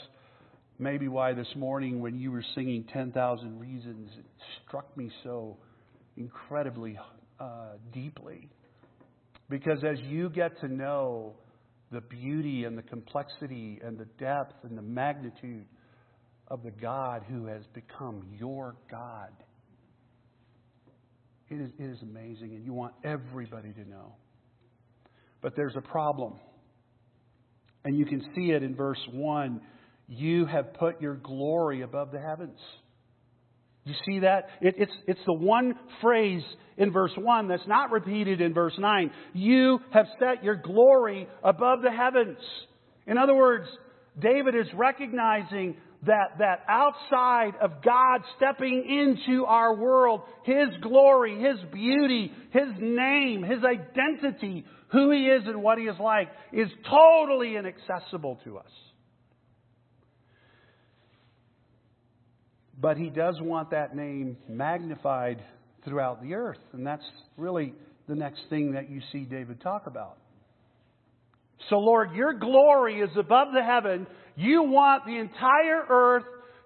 maybe 0.78 1.10
why 1.10 1.34
this 1.34 1.54
morning 1.58 2.00
when 2.00 2.18
you 2.18 2.32
were 2.32 2.44
singing 2.56 2.86
10,000 2.94 3.60
Reasons, 3.60 4.10
it 4.18 4.26
struck 4.65 4.96
me 4.96 5.12
so 5.26 5.58
incredibly 6.15 6.98
uh, 7.38 7.74
deeply. 7.92 8.50
Because 9.50 9.84
as 9.84 10.00
you 10.06 10.30
get 10.30 10.58
to 10.62 10.70
know 10.70 11.34
the 11.92 12.00
beauty 12.00 12.63
and 12.63 12.78
the 12.78 12.84
complexity 12.84 13.82
and 13.84 13.98
the 13.98 14.08
depth 14.18 14.63
and 14.63 14.78
the 14.78 14.82
magnitude 14.82 15.65
of 16.48 16.63
the 16.63 16.72
God 16.72 17.24
who 17.28 17.46
has 17.48 17.63
become 17.74 18.26
your 18.39 18.78
God, 18.89 19.34
it 21.50 21.60
is, 21.60 21.72
it 21.78 21.89
is 21.89 22.02
amazing, 22.04 22.54
and 22.56 22.63
you 22.63 22.72
want 22.72 22.94
everybody 23.04 23.74
to 23.74 23.89
know. 23.89 24.15
But 25.42 25.58
there's 25.58 25.76
a 25.76 25.82
problem. 25.82 26.36
And 27.86 27.98
you 27.98 28.06
can 28.06 28.22
see 28.36 28.52
it 28.52 28.63
in 28.63 28.76
verse 28.76 29.00
1. 29.12 29.62
You 30.08 30.46
have 30.46 30.74
put 30.74 31.02
your 31.02 31.15
glory 31.15 31.82
above 31.82 32.12
the 32.12 32.20
heavens. 32.20 32.60
You 33.86 33.94
see 34.06 34.20
that? 34.20 34.50
It, 34.62 34.76
it's, 34.78 34.92
it's 35.08 35.20
the 35.26 35.34
one 35.34 35.74
phrase 36.02 36.44
in 36.78 36.92
verse 36.92 37.12
1 37.15 37.48
that's 37.48 37.68
not 37.68 37.92
repeated 37.92 38.42
in 38.42 38.54
verse 38.54 38.74
9. 38.78 39.12
You 39.34 39.80
have 39.92 40.06
set 40.20 40.44
your 40.44 40.56
glory 40.56 41.28
above 41.44 41.82
the 41.82 41.92
heavens. 41.92 42.38
In 43.08 43.18
other 43.18 43.36
words, 43.36 43.68
David 44.20 44.56
is 44.56 44.68
recognizing 44.74 45.76
that, 46.06 46.38
that 46.39 46.63
outside 46.70 47.54
of 47.62 47.84
God 47.84 48.22
stepping 48.38 48.86
into 48.88 49.46
our 49.46 49.76
world, 49.76 50.22
His 50.44 50.70
glory, 50.82 51.42
His 51.42 51.58
beauty, 51.74 52.32
His 52.52 52.70
name, 52.80 53.44
His 53.44 53.60
identity, 53.63 54.65
who 54.91 55.12
He 55.12 55.25
is 55.25 55.43
and 55.45 55.62
what 55.62 55.78
He 55.78 55.86
is 55.86 55.99
like, 55.99 56.30
is 56.52 56.67
totally 56.89 57.56
inaccessible 57.56 58.39
to 58.43 58.58
us. 58.58 58.71
But 62.80 62.97
He 62.97 63.10
does 63.10 63.36
want 63.41 63.71
that 63.71 63.95
name 63.95 64.38
magnified 64.47 65.43
throughout 65.86 66.21
the 66.21 66.34
earth. 66.34 66.60
And 66.73 66.86
that's 66.86 67.04
really 67.38 67.73
the 68.08 68.15
next 68.15 68.41
thing 68.49 68.73
that 68.73 68.89
you 68.89 69.02
see 69.12 69.19
David 69.19 69.62
talk 69.62 69.88
about. 69.88 70.17
So, 71.69 71.78
Lord, 71.78 72.13
your 72.13 72.34
glory 72.34 73.02
is 73.02 73.10
above 73.17 73.49
the 73.54 73.62
heaven. 73.62 74.08
You 74.36 74.63
want 74.63 75.06
the 75.06 75.17
entire 75.17 75.84
earth 75.89 76.23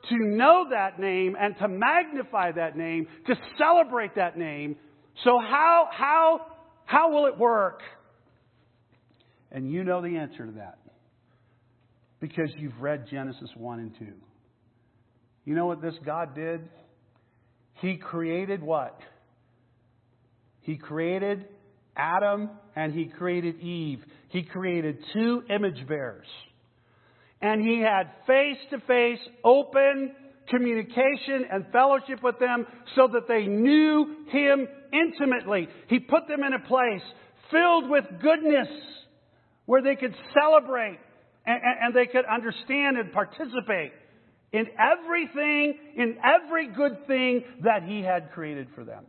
to 0.09 0.15
know 0.15 0.67
that 0.69 0.99
name 0.99 1.35
and 1.39 1.57
to 1.57 1.67
magnify 1.67 2.51
that 2.53 2.77
name, 2.77 3.07
to 3.27 3.35
celebrate 3.57 4.15
that 4.15 4.37
name. 4.37 4.75
So, 5.23 5.39
how, 5.39 5.87
how, 5.91 6.45
how 6.85 7.11
will 7.11 7.25
it 7.25 7.37
work? 7.37 7.81
And 9.53 9.71
you 9.71 9.83
know 9.83 10.01
the 10.01 10.17
answer 10.17 10.45
to 10.45 10.51
that. 10.53 10.79
because 12.19 12.49
you've 12.57 12.79
read 12.79 13.05
Genesis 13.11 13.49
1 13.57 13.79
and 13.79 13.91
2. 13.99 14.05
You 15.43 15.55
know 15.55 15.65
what 15.65 15.81
this 15.81 15.95
God 16.05 16.33
did? 16.33 16.61
He 17.81 17.97
created 17.97 18.63
what? 18.63 18.97
He 20.61 20.77
created 20.77 21.45
Adam 21.97 22.49
and 22.77 22.93
he 22.93 23.07
created 23.07 23.59
Eve. 23.59 23.99
He 24.29 24.43
created 24.43 24.99
two 25.11 25.43
image 25.49 25.85
bearers. 25.85 26.27
And 27.41 27.61
he 27.61 27.81
had 27.81 28.09
face 28.25 28.57
to 28.69 28.79
face, 28.87 29.19
open 29.43 30.15
communication 30.49 31.43
and 31.51 31.65
fellowship 31.73 32.23
with 32.23 32.39
them 32.39 32.65
so 32.95 33.09
that 33.11 33.27
they 33.27 33.47
knew 33.47 34.15
him 34.29 34.65
intimately. 34.93 35.67
He 35.89 35.99
put 35.99 36.29
them 36.29 36.41
in 36.41 36.53
a 36.53 36.65
place 36.67 37.01
filled 37.51 37.89
with 37.89 38.05
goodness 38.21 38.69
where 39.65 39.81
they 39.81 39.95
could 39.95 40.15
celebrate 40.33 40.99
and, 41.45 41.59
and, 41.81 41.93
they 41.93 42.05
could 42.05 42.25
understand 42.25 42.97
and 42.97 43.11
participate 43.11 43.91
in 44.51 44.67
everything, 44.79 45.77
in 45.95 46.17
every 46.23 46.67
good 46.67 47.05
thing 47.07 47.43
that 47.63 47.83
he 47.83 48.01
had 48.01 48.31
created 48.31 48.67
for 48.75 48.83
them. 48.83 49.05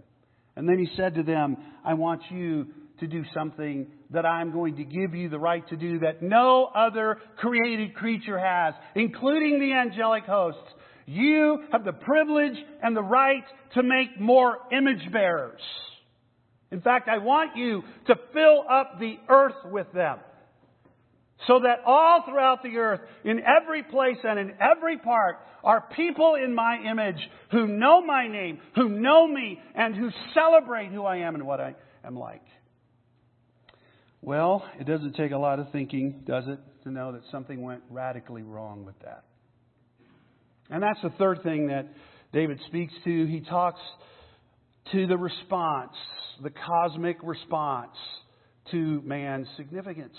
And 0.56 0.68
then 0.68 0.78
he 0.78 0.88
said 0.96 1.14
to 1.14 1.22
them, 1.22 1.56
I 1.84 1.94
want 1.94 2.22
you 2.30 2.66
to 3.00 3.06
do 3.06 3.24
something 3.34 3.86
that 4.10 4.24
I'm 4.24 4.52
going 4.52 4.76
to 4.76 4.84
give 4.84 5.14
you 5.14 5.28
the 5.28 5.38
right 5.38 5.66
to 5.68 5.76
do 5.76 6.00
that 6.00 6.22
no 6.22 6.66
other 6.74 7.18
created 7.36 7.94
creature 7.94 8.38
has, 8.38 8.74
including 8.94 9.58
the 9.58 9.72
angelic 9.72 10.24
hosts. 10.24 10.62
You 11.06 11.64
have 11.72 11.84
the 11.84 11.92
privilege 11.92 12.56
and 12.82 12.96
the 12.96 13.02
right 13.02 13.44
to 13.74 13.82
make 13.82 14.18
more 14.20 14.58
image 14.72 15.12
bearers. 15.12 15.60
In 16.70 16.80
fact, 16.80 17.08
I 17.08 17.18
want 17.18 17.56
you 17.56 17.82
to 18.06 18.14
fill 18.32 18.64
up 18.70 18.98
the 18.98 19.16
earth 19.28 19.70
with 19.70 19.92
them. 19.92 20.18
So 21.46 21.60
that 21.60 21.80
all 21.84 22.22
throughout 22.26 22.62
the 22.62 22.76
earth, 22.76 23.00
in 23.24 23.40
every 23.40 23.82
place 23.82 24.16
and 24.22 24.38
in 24.38 24.54
every 24.60 24.98
part, 24.98 25.36
are 25.62 25.84
people 25.96 26.36
in 26.36 26.54
my 26.54 26.78
image 26.90 27.18
who 27.50 27.66
know 27.66 28.02
my 28.02 28.28
name, 28.28 28.60
who 28.74 28.88
know 28.88 29.26
me, 29.26 29.60
and 29.74 29.94
who 29.94 30.10
celebrate 30.32 30.90
who 30.90 31.04
I 31.04 31.18
am 31.18 31.34
and 31.34 31.46
what 31.46 31.60
I 31.60 31.74
am 32.04 32.16
like. 32.16 32.42
Well, 34.22 34.64
it 34.78 34.86
doesn't 34.86 35.16
take 35.16 35.32
a 35.32 35.38
lot 35.38 35.58
of 35.58 35.70
thinking, 35.70 36.22
does 36.26 36.44
it, 36.46 36.58
to 36.84 36.90
know 36.90 37.12
that 37.12 37.22
something 37.30 37.60
went 37.60 37.82
radically 37.90 38.42
wrong 38.42 38.84
with 38.84 38.98
that. 39.00 39.24
And 40.70 40.82
that's 40.82 41.00
the 41.02 41.10
third 41.18 41.42
thing 41.42 41.66
that 41.66 41.88
David 42.32 42.58
speaks 42.68 42.92
to. 43.04 43.26
He 43.26 43.40
talks 43.40 43.80
to 44.92 45.06
the 45.06 45.16
response, 45.16 45.92
the 46.42 46.50
cosmic 46.50 47.18
response 47.22 47.96
to 48.70 49.02
man's 49.02 49.46
significance. 49.56 50.16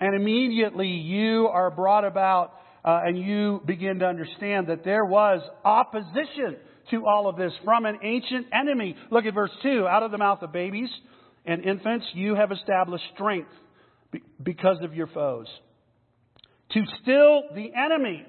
And 0.00 0.14
immediately 0.14 0.88
you 0.88 1.48
are 1.48 1.70
brought 1.70 2.04
about 2.04 2.52
uh, 2.86 3.00
and 3.04 3.18
you 3.18 3.60
begin 3.66 3.98
to 3.98 4.06
understand 4.06 4.68
that 4.68 4.84
there 4.84 5.04
was 5.04 5.40
opposition 5.64 6.56
to 6.90 7.04
all 7.04 7.28
of 7.28 7.36
this 7.36 7.52
from 7.64 7.84
an 7.84 7.98
ancient 8.02 8.46
enemy. 8.52 8.94
Look 9.10 9.24
at 9.24 9.34
verse 9.34 9.50
2. 9.62 9.88
Out 9.88 10.04
of 10.04 10.12
the 10.12 10.18
mouth 10.18 10.40
of 10.42 10.52
babies 10.52 10.88
and 11.44 11.64
infants, 11.64 12.06
you 12.14 12.36
have 12.36 12.52
established 12.52 13.04
strength 13.14 13.50
because 14.40 14.76
of 14.82 14.94
your 14.94 15.08
foes. 15.08 15.48
To 16.72 16.82
still 17.02 17.42
the 17.54 17.72
enemy. 17.76 18.24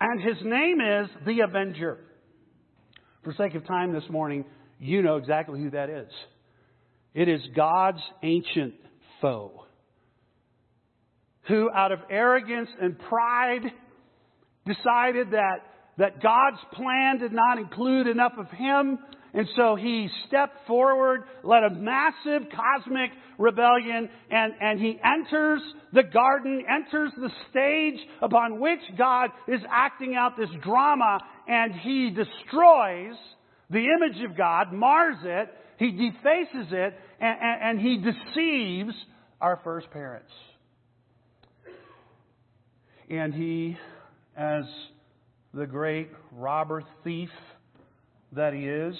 And 0.00 0.22
his 0.22 0.36
name 0.42 0.80
is 0.80 1.08
the 1.26 1.40
Avenger. 1.40 1.98
For 3.24 3.34
sake 3.34 3.54
of 3.54 3.66
time 3.66 3.92
this 3.92 4.08
morning, 4.08 4.46
you 4.78 5.02
know 5.02 5.16
exactly 5.16 5.60
who 5.60 5.70
that 5.70 5.90
is. 5.90 6.10
It 7.12 7.28
is 7.28 7.40
God's 7.54 8.00
ancient 8.22 8.74
foe 9.20 9.64
who, 11.48 11.70
out 11.74 11.92
of 11.92 12.00
arrogance 12.10 12.68
and 12.80 12.98
pride, 12.98 13.62
decided 14.66 15.30
that, 15.32 15.60
that 15.96 16.22
God's 16.22 16.58
plan 16.74 17.18
did 17.18 17.32
not 17.32 17.58
include 17.58 18.06
enough 18.06 18.34
of 18.38 18.48
him. 18.50 18.98
And 19.34 19.46
so 19.56 19.76
he 19.76 20.08
stepped 20.26 20.66
forward, 20.66 21.22
led 21.42 21.62
a 21.62 21.70
massive 21.70 22.48
cosmic 22.50 23.10
rebellion, 23.38 24.08
and, 24.30 24.52
and 24.60 24.80
he 24.80 24.98
enters 25.04 25.60
the 25.92 26.02
garden, 26.02 26.64
enters 26.68 27.12
the 27.16 27.30
stage 27.50 28.00
upon 28.20 28.60
which 28.60 28.80
God 28.96 29.30
is 29.46 29.60
acting 29.70 30.16
out 30.16 30.36
this 30.36 30.48
drama, 30.62 31.20
and 31.46 31.72
he 31.74 32.10
destroys 32.10 33.16
the 33.70 33.84
image 33.84 34.22
of 34.28 34.36
God, 34.36 34.72
mars 34.72 35.16
it, 35.22 35.48
he 35.78 35.92
defaces 35.92 36.72
it, 36.72 36.94
and, 37.20 37.38
and, 37.40 37.62
and 37.62 37.80
he 37.80 37.98
deceives 37.98 38.94
our 39.40 39.60
first 39.62 39.90
parents. 39.90 40.32
And 43.10 43.32
he, 43.32 43.76
as 44.36 44.64
the 45.54 45.66
great 45.66 46.10
robber 46.32 46.82
thief 47.04 47.30
that 48.32 48.52
he 48.52 48.66
is, 48.66 48.94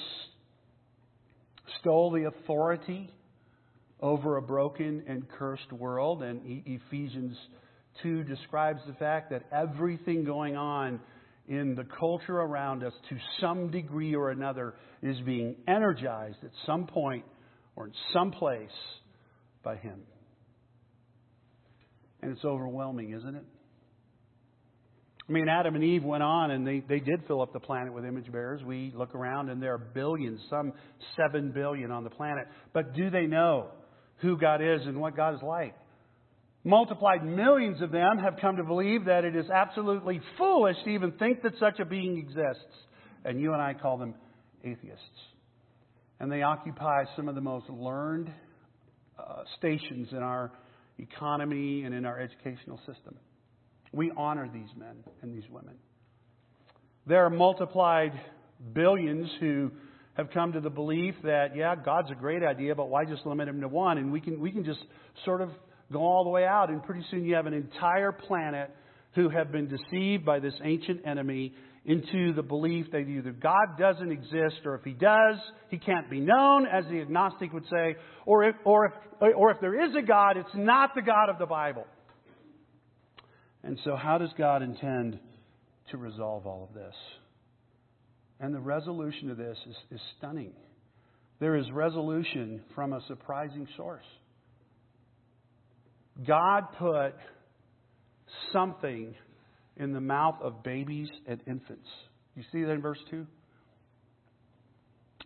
stole 1.81 2.11
the 2.11 2.25
authority 2.25 3.11
over 4.01 4.37
a 4.37 4.43
broken 4.43 5.05
and 5.07 5.29
cursed 5.29 5.73
world. 5.73 6.23
And 6.23 6.41
Ephesians 6.67 7.37
2 8.03 8.25
describes 8.25 8.81
the 8.87 8.95
fact 8.95 9.31
that 9.31 9.43
everything 9.53 10.25
going 10.25 10.57
on 10.57 11.01
in 11.47 11.75
the 11.75 11.85
culture 11.99 12.39
around 12.39 12.85
us 12.85 12.93
to 13.09 13.17
some 13.41 13.71
degree 13.71 14.15
or 14.15 14.31
another 14.31 14.75
is 15.03 15.19
being 15.21 15.57
energized 15.67 16.39
at 16.43 16.51
some 16.67 16.87
point 16.87 17.25
or 17.77 17.87
in 17.87 17.93
some 18.13 18.31
place 18.31 18.71
by 19.63 19.77
him. 19.77 20.01
And 22.23 22.33
it's 22.33 22.45
overwhelming, 22.45 23.13
isn't 23.13 23.35
it? 23.35 23.45
I 25.29 25.33
mean, 25.33 25.49
Adam 25.49 25.75
and 25.75 25.85
Eve 25.85 26.05
went 26.05 26.23
on 26.23 26.51
and 26.51 26.67
they, 26.67 26.81
they 26.81 27.01
did 27.01 27.27
fill 27.27 27.43
up 27.43 27.53
the 27.53 27.61
planet 27.61 27.93
with 27.93 28.07
image 28.07 28.33
bearers. 28.33 28.63
We 28.65 28.93
look 28.97 29.15
around 29.15 29.51
and 29.51 29.63
there 29.63 29.75
are 29.75 29.79
billions, 29.79 30.41
some 30.49 30.73
seven 31.17 31.53
billion 31.53 31.91
on 31.91 32.03
the 32.03 32.11
planet. 32.11 32.47
But 32.73 32.95
do 32.95 33.11
they 33.11 33.27
know 33.27 33.69
who 34.19 34.39
God 34.39 34.63
is 34.63 34.81
and 34.87 34.99
what 34.99 35.17
God 35.17 35.35
is 35.35 35.43
like? 35.43 35.75
Multiplied 36.65 37.25
millions 37.25 37.83
of 37.83 37.93
them 37.93 38.19
have 38.19 38.37
come 38.41 38.57
to 38.57 38.65
believe 38.65 39.05
that 39.05 39.25
it 39.25 39.37
is 39.37 39.51
absolutely 39.51 40.21
foolish 40.39 40.77
to 40.85 40.91
even 40.91 41.13
think 41.13 41.43
that 41.43 41.53
such 41.61 41.79
a 41.79 41.85
being 41.85 42.17
exists. 42.19 42.65
And 43.25 43.39
you 43.39 43.53
and 43.53 43.61
I 43.61 43.75
call 43.75 43.99
them 43.99 44.15
atheists. 44.65 45.03
And 46.21 46.33
they 46.33 46.43
occupy 46.43 47.05
some 47.17 47.29
of 47.29 47.35
the 47.35 47.41
most 47.41 47.69
learned 47.69 48.33
uh, 49.19 49.43
stations 49.59 50.09
in 50.11 50.19
our 50.19 50.53
economy 50.99 51.83
and 51.83 51.95
in 51.95 52.07
our 52.07 52.19
educational 52.19 52.79
system. 52.79 53.17
We 53.93 54.13
honor 54.17 54.49
these 54.53 54.69
men 54.77 55.05
and 55.23 55.35
these 55.35 55.49
women. 55.51 55.75
There 57.07 57.25
are 57.25 57.31
multiplied 57.31 58.13
billions 58.73 59.29
who 59.41 59.71
have 60.15 60.31
come 60.31 60.53
to 60.53 60.61
the 60.61 60.71
belief 60.71 61.15
that, 61.23 61.57
yeah, 61.57 61.75
God's 61.77 62.11
a 62.11 62.15
great 62.15 62.43
idea, 62.43 62.75
but 62.75 62.89
why 62.89 63.05
just 63.05 63.25
limit 63.25 63.49
him 63.49 63.61
to 63.61 63.69
one? 63.69 63.99
And 63.99 64.13
we 64.13 64.21
can, 64.21 64.41
we 64.41 64.51
can 64.51 64.65
just 64.65 64.81
sort 65.25 65.41
of 65.41 65.51
go 65.93 66.01
all 66.01 66.25
the 66.25 66.31
way 66.31 66.45
out, 66.45 66.71
and 66.71 66.83
pretty 66.83 67.05
soon 67.11 67.25
you 67.25 67.35
have 67.35 67.47
an 67.47 67.55
entire 67.55 68.13
planet 68.13 68.71
who 69.15 69.31
have 69.31 69.51
been 69.51 69.69
deceived 69.69 70.25
by 70.25 70.39
this 70.39 70.55
ancient 70.63 71.07
enemy 71.07 71.55
into 71.85 72.35
the 72.35 72.43
belief 72.43 72.87
that 72.93 72.99
either 72.99 73.33
God 73.33 73.79
doesn't 73.79 74.13
exist, 74.13 74.67
or 74.67 74.75
if 74.75 74.85
He 74.85 74.93
does, 74.93 75.39
He 75.71 75.79
can't 75.79 76.11
be 76.11 76.21
known, 76.21 76.67
as 76.67 76.85
the 76.91 77.01
agnostic 77.01 77.53
would 77.53 77.65
say, 77.65 77.97
or 78.27 78.45
if, 78.45 78.57
or 78.65 78.87
if, 78.87 78.93
or 79.35 79.51
if 79.51 79.61
there 79.61 79.89
is 79.89 79.97
a 79.97 80.03
God, 80.03 80.37
it's 80.37 80.55
not 80.55 80.91
the 80.95 81.03
God 81.03 81.31
of 81.31 81.39
the 81.39 81.47
Bible. 81.47 81.87
And 83.63 83.79
so, 83.85 83.97
how 83.97 84.19
does 84.19 84.31
God 84.39 84.63
intend 84.63 85.19
to 85.91 85.97
resolve 85.97 86.47
all 86.47 86.69
of 86.69 86.75
this? 86.75 86.95
And 88.41 88.55
the 88.55 88.61
resolution 88.61 89.29
to 89.29 89.35
this 89.35 89.59
is, 89.69 89.77
is 89.91 90.01
stunning. 90.17 90.53
There 91.41 91.57
is 91.57 91.71
resolution 91.73 92.63
from 92.75 92.93
a 92.93 93.01
surprising 93.09 93.67
source. 93.77 94.05
God 96.27 96.65
put 96.79 97.15
something 98.53 99.15
in 99.77 99.93
the 99.93 100.01
mouth 100.01 100.37
of 100.43 100.63
babies 100.63 101.09
and 101.27 101.41
infants. 101.47 101.89
You 102.35 102.43
see 102.53 102.63
that 102.63 102.73
in 102.73 102.83
verse 102.83 102.99
2? 103.11 103.27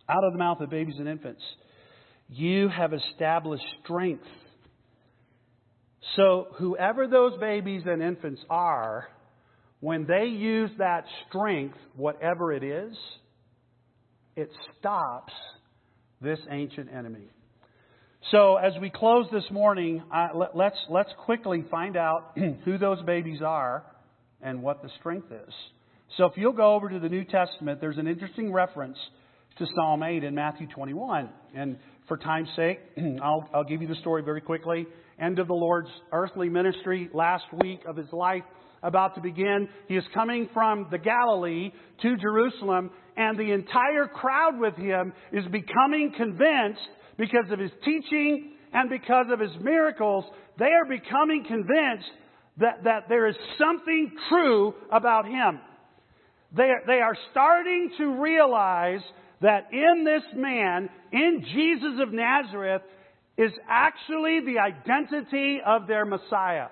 Out 0.09 0.23
of 0.23 0.33
the 0.33 0.39
mouth 0.39 0.59
of 0.59 0.69
babies 0.69 0.95
and 0.99 1.07
infants, 1.07 1.41
you 2.29 2.69
have 2.69 2.93
established 2.93 3.63
strength 3.83 4.25
so, 6.15 6.47
whoever 6.55 7.07
those 7.07 7.39
babies 7.39 7.83
and 7.85 8.01
infants 8.01 8.41
are, 8.49 9.07
when 9.79 10.05
they 10.05 10.25
use 10.25 10.69
that 10.77 11.05
strength, 11.27 11.77
whatever 11.95 12.51
it 12.51 12.63
is, 12.63 12.95
it 14.35 14.49
stops 14.79 15.33
this 16.21 16.39
ancient 16.49 16.89
enemy. 16.93 17.29
So, 18.31 18.57
as 18.57 18.73
we 18.81 18.89
close 18.89 19.25
this 19.31 19.43
morning, 19.51 20.03
uh, 20.13 20.29
let, 20.35 20.55
let's, 20.55 20.77
let's 20.89 21.11
quickly 21.25 21.65
find 21.71 21.97
out 21.97 22.37
who 22.65 22.77
those 22.77 23.01
babies 23.03 23.41
are 23.45 23.83
and 24.41 24.61
what 24.61 24.81
the 24.83 24.89
strength 24.99 25.31
is. 25.31 25.53
So, 26.17 26.25
if 26.25 26.33
you'll 26.35 26.53
go 26.53 26.75
over 26.75 26.89
to 26.89 26.99
the 26.99 27.09
New 27.09 27.23
Testament, 27.23 27.81
there's 27.81 27.97
an 27.97 28.07
interesting 28.07 28.51
reference 28.51 28.97
to 29.59 29.67
Psalm 29.75 30.01
8 30.01 30.23
in 30.23 30.33
Matthew 30.33 30.67
21. 30.67 31.29
And 31.55 31.77
for 32.07 32.17
time's 32.17 32.49
sake, 32.55 32.79
I'll, 33.21 33.47
I'll 33.53 33.63
give 33.63 33.81
you 33.81 33.87
the 33.87 33.95
story 33.95 34.23
very 34.23 34.41
quickly. 34.41 34.87
End 35.19 35.37
of 35.37 35.47
the 35.47 35.53
Lord's 35.53 35.89
earthly 36.11 36.49
ministry, 36.49 37.09
last 37.13 37.45
week 37.61 37.81
of 37.87 37.95
his 37.95 38.11
life 38.11 38.43
about 38.81 39.15
to 39.15 39.21
begin. 39.21 39.69
He 39.87 39.95
is 39.95 40.03
coming 40.13 40.49
from 40.53 40.87
the 40.91 40.97
Galilee 40.97 41.71
to 42.01 42.17
Jerusalem, 42.17 42.89
and 43.15 43.37
the 43.37 43.51
entire 43.51 44.07
crowd 44.07 44.59
with 44.59 44.75
him 44.75 45.13
is 45.31 45.45
becoming 45.45 46.13
convinced 46.17 46.81
because 47.17 47.45
of 47.51 47.59
his 47.59 47.71
teaching 47.85 48.53
and 48.73 48.89
because 48.89 49.27
of 49.31 49.39
his 49.39 49.51
miracles. 49.61 50.25
They 50.57 50.65
are 50.65 50.85
becoming 50.85 51.45
convinced 51.47 52.09
that, 52.57 52.83
that 52.83 53.03
there 53.07 53.27
is 53.27 53.35
something 53.59 54.11
true 54.29 54.73
about 54.91 55.25
him. 55.25 55.59
They 56.55 56.63
are, 56.63 56.81
they 56.85 57.01
are 57.01 57.17
starting 57.31 57.91
to 57.99 58.21
realize 58.21 59.01
that 59.43 59.67
in 59.73 60.05
this 60.05 60.23
man, 60.35 60.89
in 61.11 61.45
Jesus 61.53 61.99
of 62.01 62.13
Nazareth, 62.13 62.81
is 63.37 63.51
actually 63.69 64.39
the 64.45 64.59
identity 64.59 65.59
of 65.65 65.85
their 65.85 66.05
Messiah. 66.05 66.67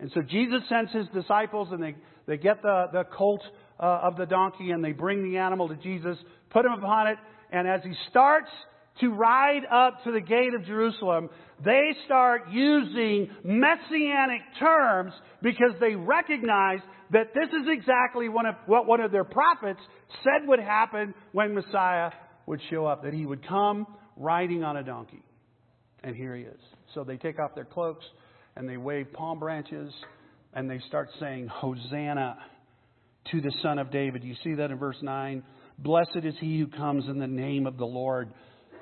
And 0.00 0.10
so 0.14 0.22
Jesus 0.22 0.62
sends 0.68 0.90
his 0.90 1.06
disciples 1.14 1.68
and 1.70 1.82
they, 1.82 1.94
they 2.26 2.38
get 2.38 2.62
the, 2.62 2.86
the 2.92 3.04
colt 3.04 3.42
uh, 3.78 4.00
of 4.02 4.16
the 4.16 4.24
donkey 4.24 4.70
and 4.70 4.82
they 4.82 4.92
bring 4.92 5.22
the 5.30 5.38
animal 5.38 5.68
to 5.68 5.76
Jesus, 5.76 6.16
put 6.50 6.64
him 6.64 6.72
upon 6.72 7.08
it, 7.08 7.18
and 7.52 7.68
as 7.68 7.82
he 7.84 7.92
starts 8.08 8.48
to 9.00 9.10
ride 9.10 9.62
up 9.70 10.02
to 10.04 10.12
the 10.12 10.20
gate 10.20 10.54
of 10.54 10.64
Jerusalem, 10.64 11.28
they 11.62 11.90
start 12.06 12.50
using 12.50 13.28
messianic 13.44 14.40
terms 14.58 15.12
because 15.42 15.72
they 15.78 15.94
recognize 15.94 16.80
that 17.12 17.34
this 17.34 17.48
is 17.48 17.68
exactly 17.68 18.28
one 18.28 18.46
of, 18.46 18.54
what 18.66 18.86
one 18.86 19.00
of 19.00 19.12
their 19.12 19.24
prophets 19.24 19.80
said 20.24 20.48
would 20.48 20.60
happen 20.60 21.14
when 21.32 21.54
Messiah 21.54 22.10
would 22.46 22.60
show 22.70 22.86
up, 22.86 23.04
that 23.04 23.12
he 23.12 23.26
would 23.26 23.46
come 23.46 23.86
riding 24.16 24.64
on 24.64 24.76
a 24.76 24.82
donkey. 24.82 25.22
And 26.02 26.16
here 26.16 26.34
he 26.34 26.42
is. 26.42 26.60
So 26.94 27.04
they 27.04 27.16
take 27.16 27.38
off 27.38 27.54
their 27.54 27.64
cloaks 27.64 28.04
and 28.56 28.68
they 28.68 28.76
wave 28.76 29.12
palm 29.12 29.38
branches 29.38 29.92
and 30.52 30.68
they 30.68 30.80
start 30.88 31.08
saying, 31.20 31.48
Hosanna 31.48 32.36
to 33.30 33.40
the 33.40 33.52
Son 33.62 33.78
of 33.78 33.90
David. 33.90 34.24
You 34.24 34.34
see 34.42 34.54
that 34.54 34.70
in 34.70 34.78
verse 34.78 34.96
9? 35.00 35.42
Blessed 35.78 36.24
is 36.24 36.34
he 36.40 36.58
who 36.58 36.66
comes 36.66 37.04
in 37.08 37.18
the 37.18 37.26
name 37.26 37.66
of 37.66 37.76
the 37.76 37.84
Lord. 37.84 38.32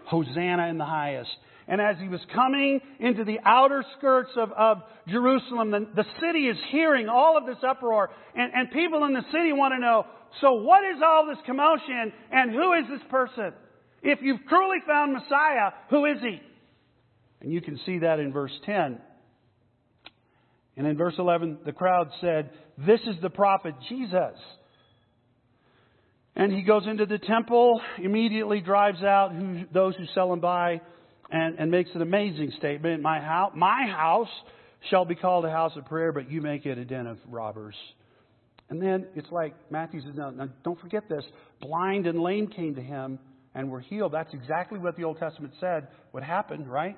Hosanna 0.07 0.69
in 0.69 0.79
the 0.79 0.85
highest. 0.85 1.31
And 1.71 1.81
as 1.81 1.95
he 2.03 2.09
was 2.09 2.21
coming 2.35 2.81
into 2.99 3.23
the 3.23 3.39
outer 3.45 3.85
skirts 3.97 4.33
of, 4.37 4.51
of 4.51 4.79
Jerusalem, 5.07 5.71
the, 5.71 5.87
the 5.95 6.05
city 6.21 6.49
is 6.49 6.57
hearing 6.73 7.09
all 7.09 7.39
of 7.39 7.47
this 7.47 7.63
uproar. 7.63 8.11
And, 8.35 8.53
and 8.53 8.73
people 8.73 9.05
in 9.05 9.13
the 9.13 9.23
city 9.31 9.53
want 9.53 9.75
to 9.75 9.79
know, 9.79 10.05
so 10.41 10.55
what 10.55 10.83
is 10.83 11.01
all 11.01 11.27
this 11.29 11.39
commotion 11.47 12.13
and 12.33 12.51
who 12.51 12.73
is 12.73 12.87
this 12.91 13.09
person? 13.09 13.53
If 14.03 14.19
you've 14.21 14.45
truly 14.49 14.79
found 14.85 15.13
Messiah, 15.13 15.71
who 15.91 16.07
is 16.07 16.17
he? 16.21 16.41
And 17.41 17.53
you 17.53 17.61
can 17.61 17.79
see 17.87 18.01
that 18.01 18.19
in 18.19 18.33
verse 18.33 18.53
10. 18.67 18.99
And 20.77 20.87
in 20.89 20.97
verse 20.97 21.15
11, 21.19 21.59
the 21.65 21.73
crowd 21.73 22.09
said, 22.21 22.51
This 22.79 23.01
is 23.03 23.15
the 23.23 23.31
prophet 23.31 23.75
Jesus. 23.89 24.35
And 26.35 26.53
he 26.53 26.63
goes 26.63 26.83
into 26.89 27.07
the 27.07 27.19
temple, 27.19 27.81
immediately 28.03 28.61
drives 28.61 29.05
out 29.05 29.33
who, 29.33 29.67
those 29.73 29.95
who 29.95 30.07
sell 30.15 30.33
and 30.33 30.43
buy, 30.43 30.81
and, 31.31 31.59
and 31.59 31.71
makes 31.71 31.90
an 31.95 32.03
amazing 32.03 32.53
statement. 32.59 33.03
My 33.03 33.21
house, 33.21 33.53
my 33.55 33.87
house 33.87 34.29
shall 34.88 35.05
be 35.05 35.14
called 35.14 35.45
a 35.45 35.51
house 35.51 35.73
of 35.77 35.85
prayer, 35.87 36.12
but 36.12 36.31
you 36.31 36.40
make 36.40 36.66
it 36.66 36.79
a 36.79 36.85
den 36.85 37.07
of 37.07 37.19
robbers. 37.29 37.75
And 38.69 38.81
then 38.81 39.07
it's 39.16 39.31
like 39.31 39.55
Matthew 39.71 40.01
says, 40.01 40.12
no, 40.14 40.31
no, 40.31 40.49
don't 40.64 40.81
forget 40.81 41.09
this. 41.09 41.25
Blind 41.61 42.07
and 42.07 42.21
lame 42.21 42.47
came 42.47 42.77
to 42.77 42.83
him 42.83 43.19
and 43.55 43.71
were 43.71 43.81
healed. 43.81 44.12
That's 44.12 44.33
exactly 44.33 44.79
what 44.79 44.97
the 44.97 45.05
Old 45.05 45.19
Testament 45.19 45.55
said 45.61 45.88
would 46.12 46.23
happen, 46.23 46.69
right? 46.69 46.97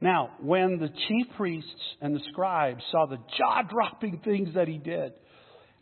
Now, 0.00 0.30
when 0.40 0.78
the 0.78 0.88
chief 1.08 1.26
priests 1.36 1.70
and 2.00 2.16
the 2.16 2.20
scribes 2.30 2.82
saw 2.90 3.06
the 3.06 3.18
jaw 3.38 3.62
dropping 3.62 4.20
things 4.24 4.54
that 4.54 4.66
he 4.66 4.78
did, 4.78 5.12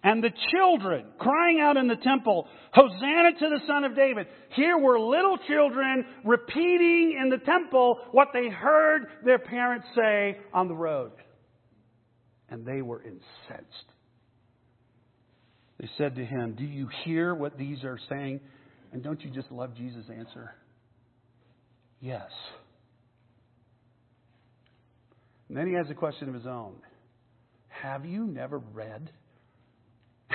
and 0.03 0.25
the 0.25 0.31
children 0.51 1.07
crying 1.19 1.61
out 1.61 1.77
in 1.77 1.87
the 1.87 1.97
temple, 1.97 2.49
Hosanna 2.73 3.33
to 3.39 3.49
the 3.51 3.61
Son 3.67 3.85
of 3.85 3.95
David. 3.95 4.27
Here 4.55 4.79
were 4.79 4.99
little 4.99 5.37
children 5.47 6.05
repeating 6.25 7.19
in 7.21 7.29
the 7.29 7.39
temple 7.39 7.99
what 8.13 8.29
they 8.33 8.49
heard 8.49 9.07
their 9.25 9.39
parents 9.39 9.87
say 9.95 10.39
on 10.55 10.69
the 10.69 10.75
road. 10.75 11.13
And 12.49 12.65
they 12.65 12.83
were 12.83 13.03
incensed. 13.03 13.85
They 15.79 15.89
said 15.99 16.17
to 16.17 16.25
him, 16.25 16.55
Do 16.57 16.65
you 16.65 16.89
hear 17.05 17.35
what 17.35 17.59
these 17.59 17.85
are 17.85 17.99
saying? 18.09 18.41
And 18.93 19.03
don't 19.03 19.23
you 19.23 19.31
just 19.31 19.53
love 19.53 19.75
Jesus' 19.77 20.07
answer? 20.15 20.55
Yes. 22.01 22.31
And 25.49 25.57
then 25.57 25.67
he 25.67 25.75
has 25.75 25.91
a 25.91 25.95
question 25.95 26.29
of 26.29 26.35
his 26.35 26.47
own 26.47 26.75
Have 27.69 28.07
you 28.07 28.25
never 28.25 28.59
read? 28.59 29.11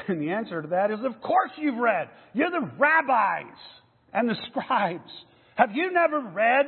And 0.07 0.21
the 0.21 0.31
answer 0.31 0.61
to 0.61 0.67
that 0.69 0.91
is, 0.91 0.99
Of 1.03 1.21
course 1.21 1.51
you've 1.57 1.77
read. 1.77 2.09
You're 2.33 2.51
the 2.51 2.69
rabbis 2.77 3.57
and 4.13 4.29
the 4.29 4.35
scribes. 4.49 5.11
Have 5.55 5.71
you 5.73 5.91
never 5.91 6.19
read? 6.19 6.65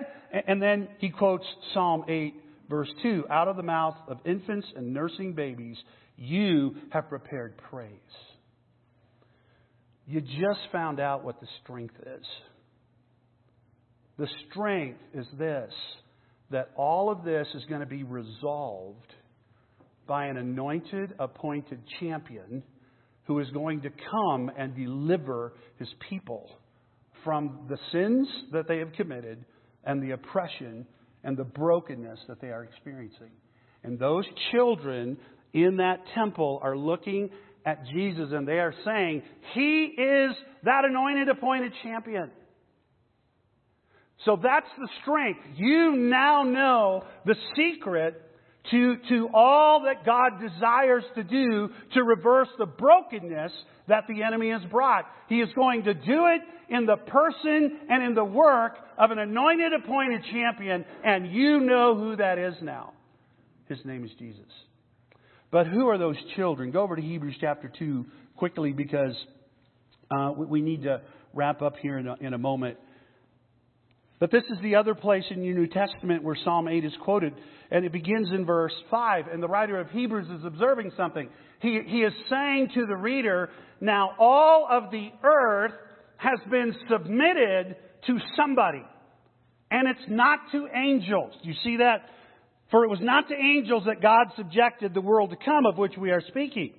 And 0.47 0.61
then 0.61 0.87
he 0.99 1.09
quotes 1.09 1.45
Psalm 1.73 2.05
8, 2.07 2.33
verse 2.69 2.89
2 3.03 3.25
Out 3.29 3.47
of 3.47 3.57
the 3.57 3.63
mouth 3.63 3.95
of 4.07 4.19
infants 4.25 4.67
and 4.75 4.93
nursing 4.93 5.33
babies, 5.33 5.77
you 6.17 6.75
have 6.89 7.09
prepared 7.09 7.57
praise. 7.69 7.91
You 10.07 10.21
just 10.21 10.59
found 10.71 10.99
out 10.99 11.23
what 11.23 11.39
the 11.41 11.47
strength 11.63 11.95
is. 11.99 12.25
The 14.17 14.27
strength 14.49 14.99
is 15.13 15.27
this 15.37 15.71
that 16.49 16.71
all 16.77 17.11
of 17.11 17.25
this 17.25 17.45
is 17.53 17.65
going 17.65 17.81
to 17.81 17.85
be 17.85 18.03
resolved 18.03 19.13
by 20.07 20.27
an 20.27 20.37
anointed, 20.37 21.13
appointed 21.19 21.81
champion 21.99 22.63
who 23.27 23.39
is 23.39 23.49
going 23.51 23.81
to 23.81 23.89
come 24.09 24.49
and 24.57 24.75
deliver 24.75 25.53
his 25.77 25.89
people 26.09 26.49
from 27.23 27.67
the 27.69 27.77
sins 27.91 28.27
that 28.53 28.67
they 28.67 28.79
have 28.79 28.93
committed 28.93 29.43
and 29.83 30.01
the 30.01 30.11
oppression 30.11 30.87
and 31.23 31.37
the 31.37 31.43
brokenness 31.43 32.19
that 32.27 32.39
they 32.41 32.47
are 32.47 32.63
experiencing. 32.63 33.31
And 33.83 33.99
those 33.99 34.25
children 34.51 35.17
in 35.53 35.77
that 35.77 35.99
temple 36.15 36.59
are 36.63 36.77
looking 36.77 37.29
at 37.65 37.85
Jesus 37.93 38.29
and 38.31 38.47
they 38.47 38.59
are 38.59 38.73
saying, 38.85 39.23
He 39.53 39.93
is 39.97 40.31
that 40.63 40.85
anointed, 40.85 41.27
appointed 41.29 41.73
champion. 41.83 42.31
So 44.25 44.39
that's 44.41 44.67
the 44.77 44.89
strength. 45.01 45.39
You 45.57 45.95
now 45.95 46.43
know 46.43 47.03
the 47.25 47.35
secret 47.55 48.21
to, 48.71 48.95
to 49.09 49.29
all 49.33 49.83
that 49.83 50.05
God 50.05 50.41
desires 50.41 51.03
to 51.15 51.23
do 51.23 51.69
to 51.93 52.03
reverse 52.03 52.49
the 52.57 52.65
brokenness 52.65 53.51
that 53.87 54.05
the 54.07 54.23
enemy 54.23 54.51
has 54.51 54.61
brought. 54.69 55.05
He 55.29 55.37
is 55.37 55.49
going 55.55 55.83
to 55.83 55.93
do 55.93 56.27
it 56.27 56.41
in 56.69 56.85
the 56.85 56.97
person 56.97 57.79
and 57.89 58.03
in 58.03 58.13
the 58.13 58.25
work 58.25 58.73
of 58.97 59.11
an 59.11 59.19
anointed, 59.19 59.71
appointed 59.73 60.21
champion, 60.31 60.85
and 61.03 61.31
you 61.31 61.61
know 61.61 61.95
who 61.95 62.15
that 62.17 62.37
is 62.37 62.55
now. 62.61 62.93
His 63.67 63.79
name 63.85 64.03
is 64.05 64.11
Jesus. 64.19 64.45
But 65.51 65.67
who 65.67 65.87
are 65.87 65.97
those 65.97 66.17
children? 66.35 66.71
Go 66.71 66.81
over 66.81 66.95
to 66.95 67.01
Hebrews 67.01 67.35
chapter 67.39 67.71
2 67.79 68.05
quickly 68.35 68.73
because 68.73 69.15
uh, 70.11 70.31
we 70.35 70.61
need 70.61 70.83
to 70.83 71.01
wrap 71.33 71.61
up 71.61 71.75
here 71.81 71.97
in 71.97 72.07
a, 72.07 72.15
in 72.19 72.33
a 72.33 72.37
moment. 72.37 72.77
But 74.19 74.31
this 74.31 74.43
is 74.49 74.57
the 74.63 74.75
other 74.75 74.95
place 74.95 75.25
in 75.29 75.43
your 75.43 75.55
New 75.55 75.67
Testament 75.67 76.23
where 76.23 76.35
Psalm 76.43 76.67
8 76.67 76.83
is 76.83 76.93
quoted, 77.03 77.33
and 77.69 77.85
it 77.85 77.91
begins 77.91 78.29
in 78.33 78.45
verse 78.45 78.73
5. 78.89 79.27
And 79.31 79.43
the 79.43 79.47
writer 79.47 79.79
of 79.79 79.91
Hebrews 79.91 80.27
is 80.39 80.43
observing 80.43 80.91
something. 80.97 81.29
He, 81.61 81.81
he 81.85 81.99
is 81.99 82.13
saying 82.29 82.69
to 82.73 82.85
the 82.87 82.95
reader, 82.95 83.49
Now 83.79 84.11
all 84.17 84.67
of 84.69 84.89
the 84.91 85.09
earth 85.23 85.73
has 86.17 86.39
been 86.49 86.75
submitted 86.89 87.75
to 88.07 88.17
somebody, 88.35 88.83
and 89.69 89.87
it's 89.87 90.09
not 90.09 90.39
to 90.51 90.67
angels. 90.73 91.33
Do 91.43 91.49
you 91.49 91.55
see 91.63 91.77
that? 91.77 92.09
For 92.71 92.83
it 92.83 92.89
was 92.89 92.99
not 93.01 93.27
to 93.29 93.35
angels 93.35 93.83
that 93.85 94.01
God 94.01 94.27
subjected 94.35 94.93
the 94.93 95.01
world 95.01 95.29
to 95.29 95.37
come, 95.37 95.65
of 95.65 95.77
which 95.77 95.93
we 95.97 96.09
are 96.11 96.21
speaking. 96.27 96.73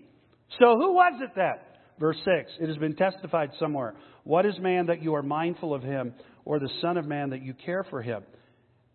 So 0.59 0.77
who 0.77 0.95
was 0.95 1.21
it 1.23 1.31
that? 1.37 1.69
Verse 1.99 2.17
6 2.25 2.53
It 2.61 2.69
has 2.69 2.77
been 2.79 2.97
testified 2.97 3.51
somewhere. 3.59 3.95
What 4.25 4.45
is 4.45 4.59
man 4.59 4.87
that 4.87 5.03
you 5.03 5.15
are 5.15 5.23
mindful 5.23 5.75
of 5.75 5.83
him, 5.83 6.15
or 6.49 6.59
the 6.59 6.71
Son 6.81 6.97
of 6.97 7.07
Man 7.07 7.31
that 7.31 7.43
you 7.43 7.53
care 7.53 7.85
for 7.85 8.01
him? 8.01 8.23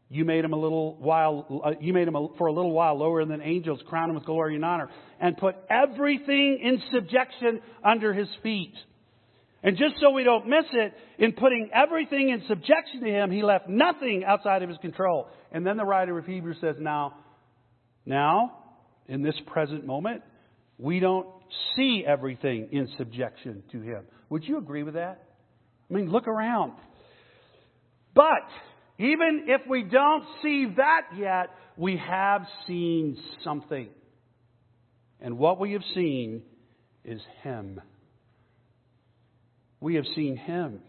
You 0.10 0.26
made 0.26 0.44
him 0.44 0.54
a 0.54 0.58
little 0.58 0.96
while, 0.98 1.62
uh, 1.64 1.72
you 1.80 1.94
made 1.94 2.08
him 2.08 2.16
a, 2.16 2.28
for 2.38 2.48
a 2.48 2.52
little 2.52 2.72
while 2.72 2.98
lower 2.98 3.24
than 3.26 3.42
angels, 3.42 3.80
crown 3.88 4.10
him 4.10 4.16
with 4.16 4.26
glory 4.26 4.56
and 4.56 4.66
honor, 4.66 4.90
and 5.20 5.38
put 5.38 5.56
everything 5.70 6.60
in 6.64 6.82
subjection 6.92 7.62
under 7.84 8.12
his 8.12 8.28
feet. 8.42 8.74
And 9.62 9.78
just 9.78 9.96
so 10.02 10.10
we 10.10 10.24
don't 10.24 10.48
miss 10.48 10.66
it, 10.74 10.94
in 11.20 11.34
putting 11.34 11.70
everything 11.74 12.30
in 12.30 12.44
subjection 12.48 13.02
to 13.02 13.10
him, 13.10 13.30
he 13.30 13.44
left 13.44 13.70
nothing 13.70 14.24
outside 14.26 14.64
of 14.64 14.70
his 14.70 14.78
control. 14.80 15.28
And 15.52 15.66
then 15.66 15.78
the 15.78 15.86
writer 15.86 16.18
of 16.18 16.26
Hebrews 16.26 16.58
says, 16.60 16.76
now, 16.80 17.14
now, 18.06 18.58
in 19.08 19.22
this 19.22 19.36
present 19.46 19.86
moment, 19.86 20.24
we 20.80 21.00
don't 21.00 21.28
see 21.76 22.04
everything 22.06 22.70
in 22.72 22.90
subjection 22.98 23.64
to 23.72 23.80
him. 23.80 24.06
Would 24.30 24.44
you 24.44 24.58
agree 24.58 24.84
with 24.84 24.96
that? 24.96 25.24
I 25.90 25.94
mean, 25.94 26.10
look 26.12 26.28
around. 26.28 26.74
But 28.14 28.48
even 29.00 29.46
if 29.48 29.62
we 29.68 29.84
don't 29.84 30.24
see 30.42 30.68
that 30.78 31.02
yet, 31.18 31.50
we 31.78 31.98
have 31.98 32.44
seen 32.68 33.18
something. 33.44 33.90
And 35.20 35.38
what 35.38 35.60
we 35.60 35.74
have 35.74 35.82
seen 35.96 36.44
is 37.04 37.22
Him. 37.42 37.82
We 39.80 39.96
have 39.96 40.06
seen 40.16 40.38
Him. 40.38 40.82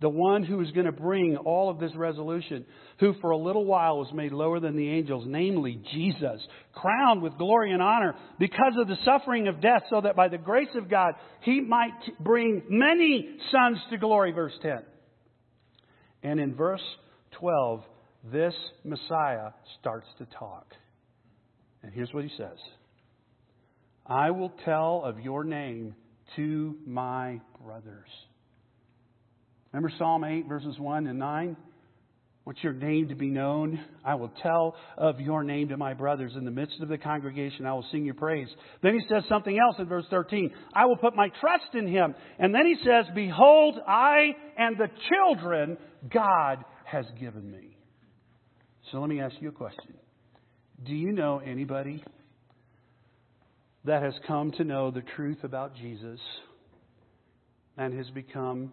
The 0.00 0.08
one 0.10 0.44
who 0.44 0.60
is 0.60 0.70
going 0.72 0.86
to 0.86 0.92
bring 0.92 1.36
all 1.38 1.70
of 1.70 1.78
this 1.80 1.94
resolution, 1.96 2.66
who 3.00 3.14
for 3.20 3.30
a 3.30 3.36
little 3.36 3.64
while 3.64 3.98
was 3.98 4.12
made 4.12 4.32
lower 4.32 4.60
than 4.60 4.76
the 4.76 4.90
angels, 4.90 5.24
namely 5.26 5.80
Jesus, 5.92 6.46
crowned 6.74 7.22
with 7.22 7.38
glory 7.38 7.72
and 7.72 7.80
honor 7.82 8.14
because 8.38 8.74
of 8.78 8.88
the 8.88 8.98
suffering 9.06 9.48
of 9.48 9.62
death, 9.62 9.84
so 9.88 10.02
that 10.02 10.14
by 10.14 10.28
the 10.28 10.36
grace 10.36 10.68
of 10.74 10.90
God 10.90 11.14
he 11.40 11.62
might 11.62 11.98
bring 12.20 12.62
many 12.68 13.38
sons 13.50 13.78
to 13.90 13.96
glory, 13.96 14.32
verse 14.32 14.52
10. 14.60 14.82
And 16.26 16.40
in 16.40 16.56
verse 16.56 16.82
12, 17.38 17.84
this 18.32 18.52
Messiah 18.82 19.50
starts 19.78 20.08
to 20.18 20.26
talk. 20.36 20.66
And 21.84 21.92
here's 21.94 22.12
what 22.12 22.24
he 22.24 22.30
says 22.36 22.58
I 24.04 24.32
will 24.32 24.52
tell 24.64 25.04
of 25.04 25.20
your 25.20 25.44
name 25.44 25.94
to 26.34 26.74
my 26.84 27.40
brothers. 27.64 28.08
Remember 29.72 29.92
Psalm 29.98 30.24
8, 30.24 30.48
verses 30.48 30.76
1 30.80 31.06
and 31.06 31.16
9? 31.20 31.56
What's 32.46 32.62
your 32.62 32.74
name 32.74 33.08
to 33.08 33.16
be 33.16 33.28
known? 33.28 33.80
I 34.04 34.14
will 34.14 34.30
tell 34.40 34.76
of 34.96 35.18
your 35.18 35.42
name 35.42 35.70
to 35.70 35.76
my 35.76 35.94
brothers. 35.94 36.30
In 36.36 36.44
the 36.44 36.52
midst 36.52 36.80
of 36.80 36.86
the 36.88 36.96
congregation, 36.96 37.66
I 37.66 37.72
will 37.72 37.84
sing 37.90 38.04
your 38.04 38.14
praise. 38.14 38.46
Then 38.84 38.94
he 38.94 39.00
says 39.08 39.24
something 39.28 39.58
else 39.58 39.74
in 39.80 39.88
verse 39.88 40.04
13. 40.10 40.52
I 40.72 40.86
will 40.86 40.96
put 40.96 41.16
my 41.16 41.26
trust 41.40 41.74
in 41.74 41.88
him. 41.88 42.14
And 42.38 42.54
then 42.54 42.64
he 42.64 42.76
says, 42.84 43.06
Behold, 43.16 43.80
I 43.88 44.28
and 44.56 44.78
the 44.78 44.86
children 45.08 45.76
God 46.08 46.64
has 46.84 47.04
given 47.18 47.50
me. 47.50 47.76
So 48.92 48.98
let 48.98 49.08
me 49.08 49.20
ask 49.20 49.34
you 49.40 49.48
a 49.48 49.52
question. 49.52 49.94
Do 50.84 50.94
you 50.94 51.10
know 51.10 51.42
anybody 51.44 52.04
that 53.86 54.04
has 54.04 54.14
come 54.28 54.52
to 54.52 54.62
know 54.62 54.92
the 54.92 55.02
truth 55.16 55.42
about 55.42 55.74
Jesus 55.74 56.20
and 57.76 57.92
has 57.92 58.08
become 58.10 58.72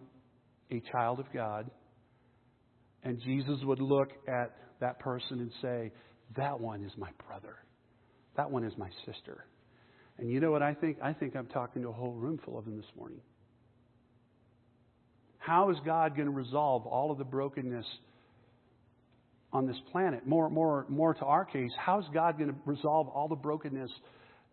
a 0.70 0.80
child 0.92 1.18
of 1.18 1.26
God? 1.34 1.68
And 3.04 3.20
Jesus 3.20 3.58
would 3.62 3.80
look 3.80 4.10
at 4.26 4.56
that 4.80 4.98
person 4.98 5.40
and 5.40 5.50
say, 5.62 5.92
That 6.36 6.58
one 6.58 6.82
is 6.82 6.92
my 6.96 7.10
brother. 7.26 7.56
That 8.36 8.50
one 8.50 8.64
is 8.64 8.72
my 8.76 8.90
sister. 9.06 9.44
And 10.18 10.30
you 10.30 10.40
know 10.40 10.50
what 10.50 10.62
I 10.62 10.74
think? 10.74 10.98
I 11.02 11.12
think 11.12 11.36
I'm 11.36 11.46
talking 11.46 11.82
to 11.82 11.88
a 11.88 11.92
whole 11.92 12.14
room 12.14 12.40
full 12.44 12.58
of 12.58 12.64
them 12.64 12.76
this 12.76 12.90
morning. 12.96 13.20
How 15.38 15.70
is 15.70 15.76
God 15.84 16.16
going 16.16 16.26
to 16.26 16.32
resolve 16.32 16.86
all 16.86 17.10
of 17.10 17.18
the 17.18 17.24
brokenness 17.24 17.84
on 19.52 19.66
this 19.66 19.76
planet? 19.92 20.26
More, 20.26 20.48
more, 20.48 20.86
more 20.88 21.12
to 21.14 21.24
our 21.24 21.44
case, 21.44 21.70
how 21.76 21.98
is 21.98 22.06
God 22.14 22.38
going 22.38 22.50
to 22.50 22.56
resolve 22.64 23.08
all 23.08 23.28
the 23.28 23.36
brokenness 23.36 23.90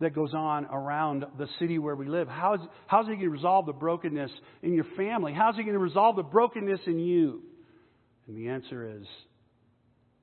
that 0.02 0.14
goes 0.14 0.34
on 0.34 0.66
around 0.66 1.26
the 1.38 1.48
city 1.60 1.80
where 1.80 1.96
we 1.96 2.08
live? 2.08 2.28
How 2.28 2.56
is, 2.56 2.62
how's 2.88 3.06
He 3.06 3.14
going 3.14 3.22
to 3.22 3.30
resolve 3.30 3.68
the 3.68 3.74
brokenness 3.74 4.32
in 4.64 4.74
your 4.74 4.86
family? 4.98 5.34
How's 5.34 5.56
He 5.56 5.64
going 5.64 5.76
to 5.76 5.80
resolve 5.80 6.18
the 6.18 6.24
brokenness 6.24 6.82
in 6.88 7.00
you? 7.00 7.44
And 8.32 8.40
the 8.40 8.48
answer 8.48 8.90
is 8.90 9.06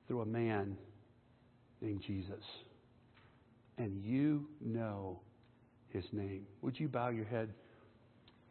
through 0.07 0.21
a 0.21 0.25
man 0.25 0.75
named 1.79 2.01
Jesus. 2.07 2.43
And 3.77 4.03
you 4.03 4.47
know 4.65 5.19
his 5.89 6.03
name. 6.11 6.47
Would 6.63 6.79
you 6.79 6.87
bow 6.87 7.09
your 7.09 7.25
head 7.25 7.49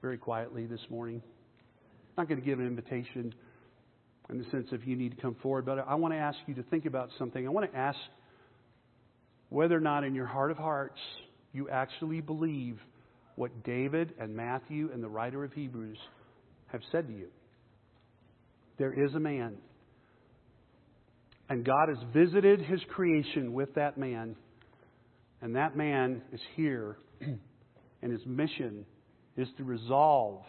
very 0.00 0.16
quietly 0.16 0.66
this 0.66 0.78
morning? 0.88 1.20
I'm 1.24 2.22
not 2.22 2.28
going 2.28 2.38
to 2.38 2.46
give 2.46 2.60
an 2.60 2.68
invitation 2.68 3.34
in 4.30 4.38
the 4.38 4.44
sense 4.52 4.68
of 4.70 4.84
you 4.84 4.94
need 4.94 5.16
to 5.16 5.20
come 5.20 5.34
forward, 5.42 5.66
but 5.66 5.84
I 5.88 5.96
want 5.96 6.14
to 6.14 6.18
ask 6.18 6.38
you 6.46 6.54
to 6.54 6.62
think 6.62 6.86
about 6.86 7.10
something. 7.18 7.44
I 7.44 7.50
want 7.50 7.68
to 7.68 7.76
ask 7.76 7.98
whether 9.48 9.76
or 9.76 9.80
not 9.80 10.04
in 10.04 10.14
your 10.14 10.26
heart 10.26 10.52
of 10.52 10.56
hearts 10.56 11.00
you 11.52 11.68
actually 11.68 12.20
believe 12.20 12.78
what 13.34 13.64
David 13.64 14.14
and 14.20 14.36
Matthew 14.36 14.90
and 14.94 15.02
the 15.02 15.08
writer 15.08 15.42
of 15.42 15.52
Hebrews 15.52 15.98
have 16.68 16.82
said 16.92 17.08
to 17.08 17.12
you. 17.12 17.26
There 18.78 18.92
is 18.92 19.14
a 19.14 19.20
man. 19.20 19.56
And 21.48 21.64
God 21.64 21.88
has 21.88 21.98
visited 22.12 22.60
his 22.60 22.80
creation 22.90 23.52
with 23.52 23.74
that 23.74 23.98
man. 23.98 24.36
And 25.40 25.56
that 25.56 25.76
man 25.76 26.22
is 26.32 26.40
here. 26.54 26.98
and 27.20 28.12
his 28.12 28.24
mission 28.26 28.84
is 29.36 29.48
to 29.56 29.64
resolve 29.64 30.42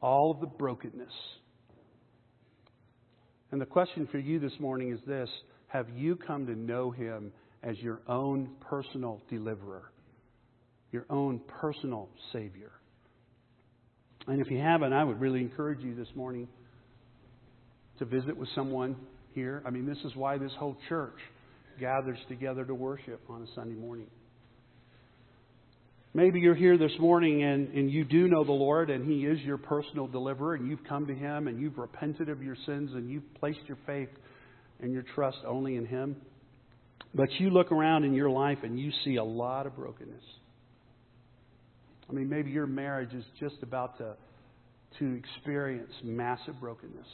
all 0.00 0.30
of 0.32 0.40
the 0.40 0.46
brokenness. 0.46 1.12
And 3.50 3.60
the 3.60 3.66
question 3.66 4.08
for 4.10 4.18
you 4.18 4.38
this 4.38 4.58
morning 4.58 4.92
is 4.92 5.00
this 5.06 5.28
Have 5.68 5.86
you 5.94 6.16
come 6.16 6.46
to 6.46 6.54
know 6.54 6.90
him 6.90 7.32
as 7.62 7.78
your 7.78 8.00
own 8.08 8.50
personal 8.60 9.20
deliverer, 9.30 9.92
your 10.90 11.06
own 11.10 11.40
personal 11.60 12.08
Savior? 12.32 12.72
And 14.26 14.40
if 14.40 14.50
you 14.50 14.58
haven't, 14.58 14.92
I 14.92 15.04
would 15.04 15.20
really 15.20 15.40
encourage 15.40 15.80
you 15.80 15.94
this 15.94 16.08
morning 16.14 16.48
to 17.98 18.04
visit 18.04 18.36
with 18.36 18.48
someone 18.54 18.96
here. 19.34 19.62
I 19.66 19.70
mean, 19.70 19.86
this 19.86 19.98
is 20.04 20.14
why 20.16 20.38
this 20.38 20.52
whole 20.58 20.76
church 20.88 21.18
gathers 21.80 22.18
together 22.28 22.64
to 22.64 22.74
worship 22.74 23.20
on 23.28 23.42
a 23.42 23.46
Sunday 23.54 23.74
morning. 23.74 24.06
Maybe 26.14 26.40
you're 26.40 26.54
here 26.54 26.76
this 26.76 26.92
morning 27.00 27.42
and, 27.42 27.68
and 27.68 27.90
you 27.90 28.04
do 28.04 28.28
know 28.28 28.44
the 28.44 28.52
Lord 28.52 28.90
and 28.90 29.10
He 29.10 29.24
is 29.24 29.40
your 29.40 29.56
personal 29.56 30.06
deliverer 30.06 30.54
and 30.54 30.68
you've 30.68 30.84
come 30.84 31.06
to 31.06 31.14
Him 31.14 31.48
and 31.48 31.58
you've 31.58 31.78
repented 31.78 32.28
of 32.28 32.42
your 32.42 32.56
sins 32.66 32.90
and 32.92 33.08
you've 33.08 33.34
placed 33.36 33.60
your 33.66 33.78
faith 33.86 34.10
and 34.80 34.92
your 34.92 35.04
trust 35.14 35.38
only 35.46 35.76
in 35.76 35.86
Him. 35.86 36.16
But 37.14 37.30
you 37.38 37.48
look 37.48 37.72
around 37.72 38.04
in 38.04 38.12
your 38.12 38.28
life 38.28 38.58
and 38.62 38.78
you 38.78 38.90
see 39.04 39.16
a 39.16 39.24
lot 39.24 39.66
of 39.66 39.74
brokenness. 39.74 40.22
I 42.10 42.12
mean, 42.12 42.28
maybe 42.28 42.50
your 42.50 42.66
marriage 42.66 43.14
is 43.14 43.24
just 43.40 43.62
about 43.62 43.96
to, 43.98 44.14
to 44.98 45.14
experience 45.14 45.92
massive 46.04 46.60
brokenness. 46.60 47.06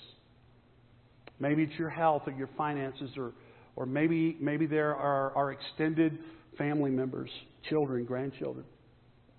Maybe 1.40 1.62
it's 1.62 1.78
your 1.78 1.90
health 1.90 2.22
or 2.26 2.32
your 2.32 2.48
finances, 2.56 3.10
or, 3.16 3.32
or 3.76 3.86
maybe, 3.86 4.36
maybe 4.40 4.66
there 4.66 4.94
are, 4.94 5.32
are 5.36 5.52
extended 5.52 6.18
family 6.56 6.90
members, 6.90 7.30
children, 7.68 8.04
grandchildren, 8.04 8.64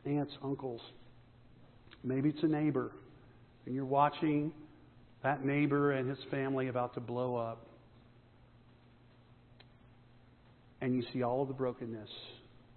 aunts, 0.06 0.34
uncles. 0.44 0.82
Maybe 2.04 2.30
it's 2.30 2.44
a 2.44 2.48
neighbor, 2.48 2.92
and 3.66 3.76
you're 3.76 3.86
watching 3.86 4.54
that 5.24 5.46
neighbor 5.46 5.92
and 5.92 6.10
his 6.10 6.20
family 6.32 6.70
about 6.70 6.94
to 6.94 7.02
blow 7.02 7.36
up. 7.36 7.66
And 10.82 10.96
you 10.96 11.04
see 11.12 11.24
all 11.24 11.42
of 11.42 11.50
the 11.50 11.54
brokenness. 11.54 12.10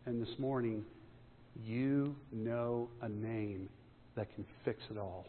And 0.06 0.20
this 0.20 0.36
morning, 0.38 0.84
you 1.64 2.16
know 2.32 2.88
a 3.00 3.08
name 3.08 3.68
that 4.16 4.34
can 4.34 4.44
fix 4.64 4.80
it 4.90 4.98
all. 4.98 5.26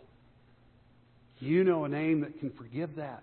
You 1.38 1.64
know 1.64 1.86
a 1.86 1.90
name 1.90 2.22
that 2.22 2.40
can 2.40 2.50
forgive 2.52 2.96
that. 2.96 3.22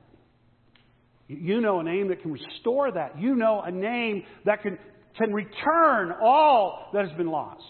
You 1.39 1.61
know 1.61 1.79
a 1.79 1.85
name 1.85 2.09
that 2.09 2.23
can 2.23 2.33
restore 2.33 2.91
that. 2.91 3.19
You 3.19 3.37
know 3.37 3.61
a 3.61 3.71
name 3.71 4.25
that 4.45 4.63
can, 4.63 4.79
can 5.17 5.33
return 5.33 6.13
all 6.21 6.89
that 6.93 7.07
has 7.07 7.17
been 7.17 7.31
lost. 7.31 7.63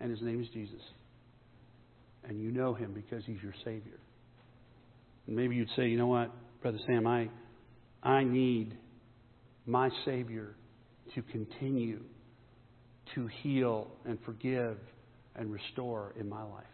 And 0.00 0.10
his 0.10 0.22
name 0.22 0.40
is 0.40 0.48
Jesus. 0.54 0.80
And 2.24 2.40
you 2.40 2.50
know 2.50 2.72
him 2.72 2.92
because 2.92 3.24
he's 3.26 3.42
your 3.42 3.54
Savior. 3.64 3.98
And 5.26 5.36
maybe 5.36 5.54
you'd 5.54 5.68
say, 5.76 5.88
you 5.88 5.98
know 5.98 6.06
what, 6.06 6.30
Brother 6.62 6.78
Sam, 6.86 7.06
I, 7.06 7.28
I 8.02 8.24
need 8.24 8.76
my 9.66 9.90
Savior 10.06 10.54
to 11.14 11.22
continue 11.22 12.00
to 13.14 13.28
heal 13.42 13.88
and 14.06 14.18
forgive 14.24 14.78
and 15.36 15.52
restore 15.52 16.14
in 16.18 16.28
my 16.28 16.42
life. 16.42 16.64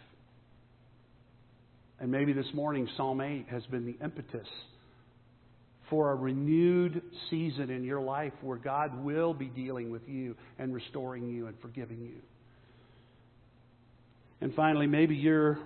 And 2.01 2.11
maybe 2.11 2.33
this 2.33 2.53
morning, 2.55 2.89
Psalm 2.97 3.21
8 3.21 3.47
has 3.51 3.65
been 3.67 3.87
the 3.87 3.97
impetus 4.05 4.49
for 5.91 6.11
a 6.11 6.15
renewed 6.15 7.03
season 7.31 7.71
in 7.71 7.85
your 7.85 8.01
life 8.01 8.33
where 8.41 8.57
God 8.57 9.05
will 9.05 9.35
be 9.35 9.47
dealing 9.47 9.91
with 9.91 10.03
you 10.09 10.35
and 10.59 10.75
restoring 10.75 11.29
you 11.29 11.47
and 11.47 11.57
forgiving 11.61 12.01
you. 12.01 12.21
And 14.41 14.55
finally, 14.55 14.87
maybe 14.87 15.15
you're 15.15 15.59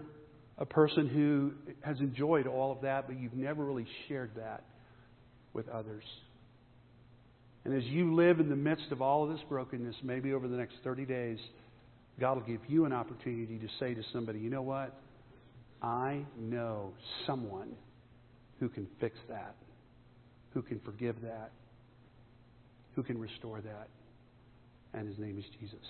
a 0.58 0.66
person 0.66 1.08
who 1.08 1.52
has 1.82 1.98
enjoyed 2.00 2.46
all 2.46 2.72
of 2.72 2.82
that, 2.82 3.06
but 3.06 3.18
you've 3.18 3.34
never 3.34 3.64
really 3.64 3.86
shared 4.08 4.32
that 4.36 4.64
with 5.54 5.68
others. 5.68 6.04
And 7.64 7.76
as 7.76 7.84
you 7.84 8.14
live 8.14 8.40
in 8.40 8.48
the 8.48 8.56
midst 8.56 8.90
of 8.90 9.02
all 9.02 9.24
of 9.24 9.30
this 9.30 9.44
brokenness, 9.48 9.96
maybe 10.02 10.32
over 10.32 10.48
the 10.48 10.56
next 10.56 10.74
30 10.84 11.06
days, 11.06 11.38
God 12.20 12.36
will 12.36 12.46
give 12.46 12.60
you 12.68 12.84
an 12.84 12.92
opportunity 12.92 13.58
to 13.58 13.68
say 13.78 13.94
to 13.94 14.02
somebody, 14.12 14.40
you 14.40 14.50
know 14.50 14.62
what? 14.62 14.98
I 15.82 16.24
know 16.38 16.92
someone 17.26 17.72
who 18.58 18.68
can 18.68 18.86
fix 19.00 19.16
that, 19.28 19.54
who 20.52 20.62
can 20.62 20.80
forgive 20.80 21.20
that, 21.22 21.52
who 22.94 23.02
can 23.02 23.18
restore 23.18 23.60
that. 23.60 23.88
And 24.94 25.06
his 25.06 25.18
name 25.18 25.38
is 25.38 25.44
Jesus. 25.60 25.86